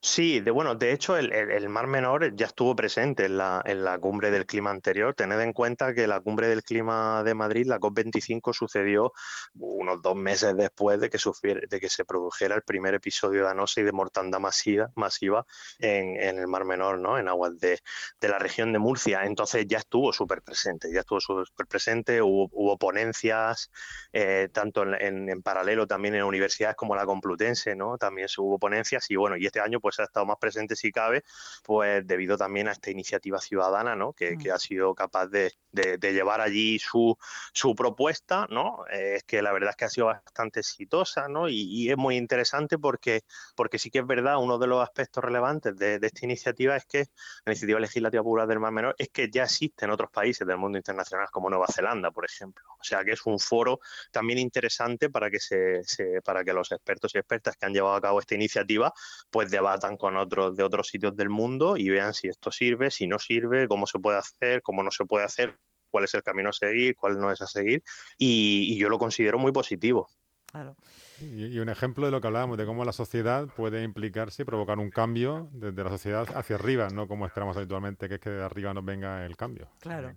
Sí, 0.00 0.38
de, 0.38 0.52
bueno, 0.52 0.76
de 0.76 0.92
hecho 0.92 1.16
el, 1.16 1.68
Mar 1.68 1.88
Menor 1.88 2.34
ya 2.36 2.46
estuvo 2.46 2.76
presente 2.76 3.24
en 3.24 3.36
la, 3.36 3.60
en 3.64 3.82
la 3.82 3.98
cumbre 3.98 4.30
del 4.30 4.46
clima 4.46 4.70
anterior. 4.70 5.12
Tened 5.14 5.40
en 5.40 5.52
cuenta 5.52 5.92
que 5.92 6.06
la 6.06 6.20
cumbre 6.20 6.46
del 6.46 6.62
clima 6.62 7.24
de 7.24 7.34
Madrid, 7.34 7.66
la 7.66 7.80
COP25, 7.80 8.52
sucedió 8.54 9.12
unos 9.54 10.00
dos 10.00 10.14
meses 10.14 10.56
después 10.56 11.00
de 11.00 11.10
que, 11.10 11.18
de 11.68 11.80
que 11.80 11.88
se 11.88 12.04
produjera 12.04 12.54
el 12.54 12.62
primer 12.62 12.94
episodio 12.94 13.42
de 13.42 13.50
anosa 13.50 13.80
y 13.80 13.84
de 13.84 13.90
mortandad 13.90 14.38
masiva, 14.38 14.88
masiva 14.94 15.44
en, 15.80 16.16
el 16.38 16.46
Mar 16.46 16.64
Menor, 16.64 17.00
¿no? 17.00 17.18
en 17.18 17.26
aguas 17.26 17.58
de, 17.58 17.80
la 18.20 18.38
región 18.38 18.72
de 18.72 18.78
Murcia. 18.78 19.24
Entonces 19.24 19.66
ya 19.66 19.78
estuvo 19.78 20.12
súper 20.12 20.42
presente, 20.42 20.92
ya 20.92 21.00
estuvo 21.00 21.20
súper 21.20 21.66
presente, 21.66 22.22
hubo, 22.22 22.78
ponencias, 22.78 23.70
eh, 24.12 24.48
tanto 24.52 24.84
en, 24.84 25.28
en, 25.28 25.42
paralelo 25.42 25.88
también 25.88 26.14
en 26.14 26.22
universidades 26.22 26.76
como 26.76 26.94
la 26.94 27.04
Complutense, 27.04 27.74
¿no? 27.74 27.98
también 27.98 28.28
hubo 28.38 28.58
ponencias 28.60 29.10
y 29.10 29.16
bueno, 29.16 29.36
y 29.36 29.46
este 29.46 29.60
año 29.60 29.80
pues 29.80 29.87
pues 29.88 30.00
ha 30.00 30.04
estado 30.04 30.26
más 30.26 30.36
presente 30.36 30.76
si 30.76 30.92
cabe, 30.92 31.24
pues 31.64 32.06
debido 32.06 32.36
también 32.36 32.68
a 32.68 32.72
esta 32.72 32.90
iniciativa 32.90 33.38
ciudadana, 33.40 33.96
¿no? 33.96 34.12
Que, 34.12 34.36
mm. 34.36 34.52
ha 34.52 34.58
sido 34.58 34.94
capaz 34.94 35.28
de, 35.28 35.50
llevar 35.72 36.42
allí 36.42 36.78
su, 36.78 37.16
su 37.54 37.74
propuesta, 37.74 38.46
¿no? 38.50 38.84
Eh, 38.90 39.14
es 39.16 39.24
que 39.24 39.40
la 39.40 39.50
verdad 39.52 39.70
es 39.70 39.76
que 39.76 39.84
ha 39.86 39.88
sido 39.88 40.06
bastante 40.06 40.60
exitosa, 40.60 41.26
¿no? 41.28 41.48
Y, 41.48 41.88
es 41.88 41.96
muy 41.96 42.16
interesante 42.16 42.76
porque, 42.76 43.22
porque 43.56 43.78
sí 43.78 43.90
que 43.90 44.00
es 44.00 44.06
verdad, 44.06 44.36
uno 44.38 44.58
de 44.58 44.66
los 44.66 44.82
aspectos 44.82 45.24
relevantes 45.24 45.74
de, 45.76 45.98
esta 46.02 46.26
iniciativa 46.26 46.76
es 46.76 46.84
que 46.84 47.06
la 47.46 47.52
iniciativa 47.52 47.80
legislativa 47.80 48.22
popular 48.22 48.46
del 48.46 48.60
Mar 48.60 48.72
Menor 48.72 48.94
es 48.98 49.08
que 49.08 49.30
ya 49.30 49.44
existe 49.44 49.86
en 49.86 49.90
otros 49.90 50.10
países 50.10 50.46
del 50.46 50.58
mundo 50.58 50.76
internacional 50.76 51.28
como 51.30 51.48
Nueva 51.48 51.66
Zelanda, 51.68 52.10
por 52.10 52.26
ejemplo. 52.26 52.64
O 52.78 52.84
sea 52.84 53.04
que 53.04 53.12
es 53.12 53.24
un 53.24 53.38
foro 53.38 53.80
también 54.10 54.38
interesante 54.38 55.08
para 55.08 55.30
que 55.30 55.40
se, 55.40 55.82
se 55.84 56.20
para 56.20 56.44
que 56.44 56.52
los 56.52 56.72
expertos 56.72 57.14
y 57.14 57.18
expertas 57.18 57.56
que 57.56 57.64
han 57.64 57.72
llevado 57.72 57.94
a 57.94 58.00
cabo 58.02 58.20
esta 58.20 58.34
iniciativa 58.34 58.92
pues 59.30 59.50
debatan 59.50 59.77
con 59.98 60.16
otros 60.16 60.56
de 60.56 60.62
otros 60.62 60.88
sitios 60.88 61.16
del 61.16 61.30
mundo 61.30 61.76
y 61.76 61.88
vean 61.88 62.14
si 62.14 62.28
esto 62.28 62.50
sirve, 62.50 62.90
si 62.90 63.06
no 63.06 63.18
sirve, 63.18 63.68
cómo 63.68 63.86
se 63.86 63.98
puede 63.98 64.18
hacer, 64.18 64.62
cómo 64.62 64.82
no 64.82 64.90
se 64.90 65.04
puede 65.04 65.24
hacer, 65.24 65.58
cuál 65.90 66.04
es 66.04 66.14
el 66.14 66.22
camino 66.22 66.50
a 66.50 66.52
seguir, 66.52 66.96
cuál 66.96 67.18
no 67.18 67.30
es 67.30 67.40
a 67.40 67.46
seguir. 67.46 67.82
Y, 68.16 68.74
y 68.74 68.78
yo 68.78 68.88
lo 68.88 68.98
considero 68.98 69.38
muy 69.38 69.52
positivo. 69.52 70.08
Claro. 70.50 70.76
Y, 71.20 71.58
un 71.58 71.68
ejemplo 71.68 72.06
de 72.06 72.12
lo 72.12 72.20
que 72.20 72.26
hablábamos, 72.26 72.56
de 72.56 72.64
cómo 72.64 72.84
la 72.84 72.92
sociedad 72.92 73.46
puede 73.48 73.82
implicarse 73.82 74.42
y 74.42 74.44
provocar 74.44 74.78
un 74.78 74.90
cambio 74.90 75.50
desde 75.52 75.84
la 75.84 75.90
sociedad 75.90 76.26
hacia 76.34 76.56
arriba, 76.56 76.88
no 76.88 77.06
como 77.06 77.26
esperamos 77.26 77.56
habitualmente, 77.56 78.08
que 78.08 78.14
es 78.14 78.20
que 78.20 78.30
de 78.30 78.42
arriba 78.42 78.72
nos 78.72 78.84
venga 78.84 79.26
el 79.26 79.36
cambio. 79.36 79.68
Claro. 79.80 80.14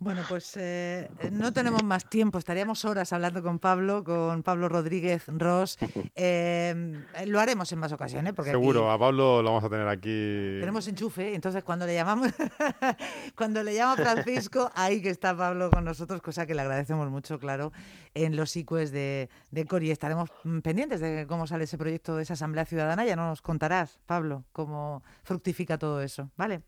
Bueno, 0.00 0.22
pues 0.28 0.56
eh, 0.56 1.08
no 1.30 1.52
tenemos 1.52 1.84
más 1.84 2.08
tiempo, 2.10 2.38
estaríamos 2.38 2.84
horas 2.84 3.12
hablando 3.12 3.42
con 3.42 3.58
Pablo, 3.58 4.02
con 4.02 4.42
Pablo 4.42 4.68
Rodríguez 4.68 5.24
Ross. 5.28 5.78
Eh, 6.22 6.74
lo 7.26 7.40
haremos 7.40 7.70
en 7.72 7.78
más 7.78 7.92
ocasiones. 7.92 8.34
Porque 8.34 8.50
Seguro, 8.50 8.90
a 8.90 8.98
Pablo 8.98 9.42
lo 9.42 9.48
vamos 9.50 9.64
a 9.64 9.70
tener 9.70 9.88
aquí. 9.88 10.58
Tenemos 10.60 10.86
enchufe, 10.86 11.34
entonces 11.34 11.64
cuando 11.64 11.86
le 11.86 11.94
llamamos, 11.94 12.28
cuando 13.36 13.62
le 13.62 13.74
llamo 13.74 13.96
Francisco, 13.96 14.70
ahí 14.74 15.00
que 15.00 15.08
está 15.08 15.34
Pablo 15.34 15.70
con 15.70 15.84
nosotros, 15.84 16.20
cosa 16.20 16.46
que 16.46 16.54
le 16.54 16.60
agradecemos 16.60 17.08
mucho, 17.10 17.38
claro, 17.38 17.72
en 18.12 18.36
los 18.36 18.54
ICUES 18.54 18.90
de, 18.90 19.30
de 19.50 19.64
Cori. 19.64 19.90
Estaremos 19.90 20.30
Mm, 20.44 20.60
pendientes 20.60 21.00
de 21.00 21.26
cómo 21.28 21.46
sale 21.46 21.64
ese 21.64 21.76
proyecto 21.76 22.16
de 22.16 22.22
esa 22.22 22.34
Asamblea 22.34 22.64
Ciudadana. 22.64 23.04
Ya 23.04 23.16
nos 23.16 23.42
contarás, 23.42 23.98
Pablo, 24.06 24.44
cómo 24.52 25.02
fructifica 25.22 25.78
todo 25.78 26.02
eso. 26.02 26.30
¿Vale? 26.36 26.62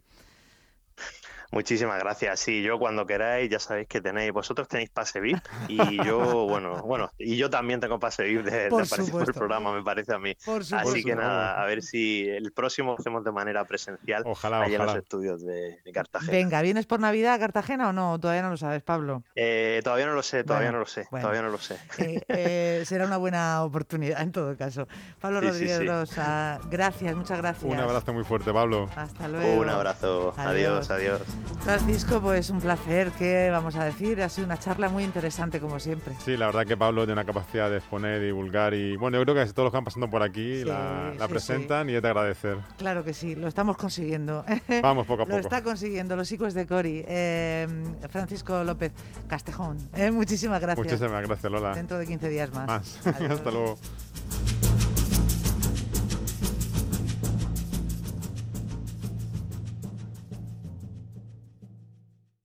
Muchísimas 1.52 1.98
gracias. 1.98 2.40
Sí, 2.40 2.62
yo 2.62 2.78
cuando 2.78 3.06
queráis 3.06 3.50
ya 3.50 3.58
sabéis 3.58 3.86
que 3.86 4.00
tenéis, 4.00 4.32
vosotros 4.32 4.66
tenéis 4.68 4.88
pase 4.88 5.20
VIP 5.20 5.38
y 5.68 6.02
yo, 6.02 6.18
bueno, 6.48 6.82
bueno, 6.82 7.10
y 7.18 7.36
yo 7.36 7.50
también 7.50 7.78
tengo 7.78 8.00
pase 8.00 8.24
VIP 8.24 8.44
de, 8.46 8.68
por 8.70 9.28
el 9.28 9.34
programa, 9.34 9.72
me 9.72 9.82
parece 9.82 10.14
a 10.14 10.18
mí. 10.18 10.34
Así 10.72 11.04
que 11.04 11.14
nada, 11.14 11.62
a 11.62 11.66
ver 11.66 11.82
si 11.82 12.26
el 12.26 12.52
próximo 12.52 12.96
hacemos 12.98 13.22
de 13.22 13.32
manera 13.32 13.66
presencial 13.66 14.22
ojalá, 14.24 14.62
allá 14.62 14.78
en 14.78 14.86
los 14.86 14.96
estudios 14.96 15.44
de, 15.44 15.78
Cartagena. 15.92 16.32
Venga, 16.32 16.62
¿vienes 16.62 16.86
por 16.86 17.00
Navidad 17.00 17.34
a 17.34 17.38
Cartagena 17.38 17.90
o 17.90 17.92
no? 17.92 18.18
Todavía 18.18 18.42
no 18.42 18.48
lo 18.48 18.56
sabes, 18.56 18.82
Pablo. 18.82 19.22
Eh, 19.34 19.82
todavía 19.84 20.06
no 20.06 20.14
lo 20.14 20.22
sé, 20.22 20.44
todavía 20.44 20.72
no 20.72 20.78
lo 20.78 20.86
sé, 20.86 21.06
todavía 21.10 21.42
no 21.42 21.50
lo 21.50 21.58
sé. 21.58 21.76
Eh, 21.98 22.22
eh, 22.28 22.82
será 22.86 23.04
una 23.06 23.18
buena 23.18 23.62
oportunidad 23.62 24.22
en 24.22 24.32
todo 24.32 24.56
caso. 24.56 24.88
Pablo 25.20 25.42
Rodríguez 25.42 25.86
Rosa, 25.86 26.58
gracias, 26.70 27.14
muchas 27.14 27.38
gracias. 27.38 27.70
Un 27.70 27.78
abrazo 27.78 28.14
muy 28.14 28.24
fuerte, 28.24 28.52
Pablo. 28.52 28.88
Hasta 28.96 29.28
luego. 29.28 29.60
Un 29.60 29.68
abrazo. 29.68 30.34
adiós. 30.38 30.90
adiós. 30.90 31.20
Francisco, 31.62 32.20
pues 32.20 32.50
un 32.50 32.60
placer, 32.60 33.10
¿qué 33.18 33.48
vamos 33.50 33.76
a 33.76 33.84
decir? 33.84 34.20
Ha 34.22 34.28
sido 34.28 34.46
una 34.46 34.58
charla 34.58 34.88
muy 34.88 35.04
interesante 35.04 35.60
como 35.60 35.78
siempre. 35.78 36.14
Sí, 36.24 36.36
la 36.36 36.46
verdad 36.46 36.66
que 36.66 36.76
Pablo 36.76 37.02
tiene 37.02 37.14
una 37.14 37.24
capacidad 37.24 37.70
de 37.70 37.78
exponer, 37.78 38.20
y 38.22 38.26
divulgar 38.26 38.74
y 38.74 38.96
bueno, 38.96 39.18
yo 39.18 39.24
creo 39.24 39.34
que 39.34 39.52
todos 39.52 39.66
los 39.66 39.72
que 39.72 39.76
van 39.76 39.84
pasando 39.84 40.10
por 40.10 40.22
aquí 40.22 40.64
la, 40.64 41.14
presentan 41.28 41.88
y 41.88 41.94
es 41.94 42.02
de 42.02 42.08
agradecer. 42.08 42.58
Claro 42.78 43.04
que 43.04 43.14
sí, 43.14 43.34
lo 43.34 43.48
estamos 43.48 43.76
consiguiendo. 43.76 44.44
Vamos 44.82 45.06
poco 45.06 45.22
a 45.22 45.26
poco. 45.26 45.36
lo 45.36 45.42
está 45.42 45.62
consiguiendo, 45.62 46.16
los 46.16 46.30
hijos 46.32 46.54
de 46.54 46.66
Cori. 46.66 47.04
Eh, 47.06 47.66
Francisco 48.08 48.64
López 48.64 48.92
Castejón, 49.28 49.78
eh, 49.94 50.10
muchísimas 50.10 50.60
gracias. 50.60 50.84
Muchísimas 50.84 51.26
gracias, 51.26 51.52
Lola. 51.52 51.74
Dentro 51.74 51.98
de 51.98 52.06
15 52.06 52.28
días 52.28 52.52
más. 52.52 52.66
Más. 52.66 53.06
Hasta 53.06 53.50
luego. 53.50 53.78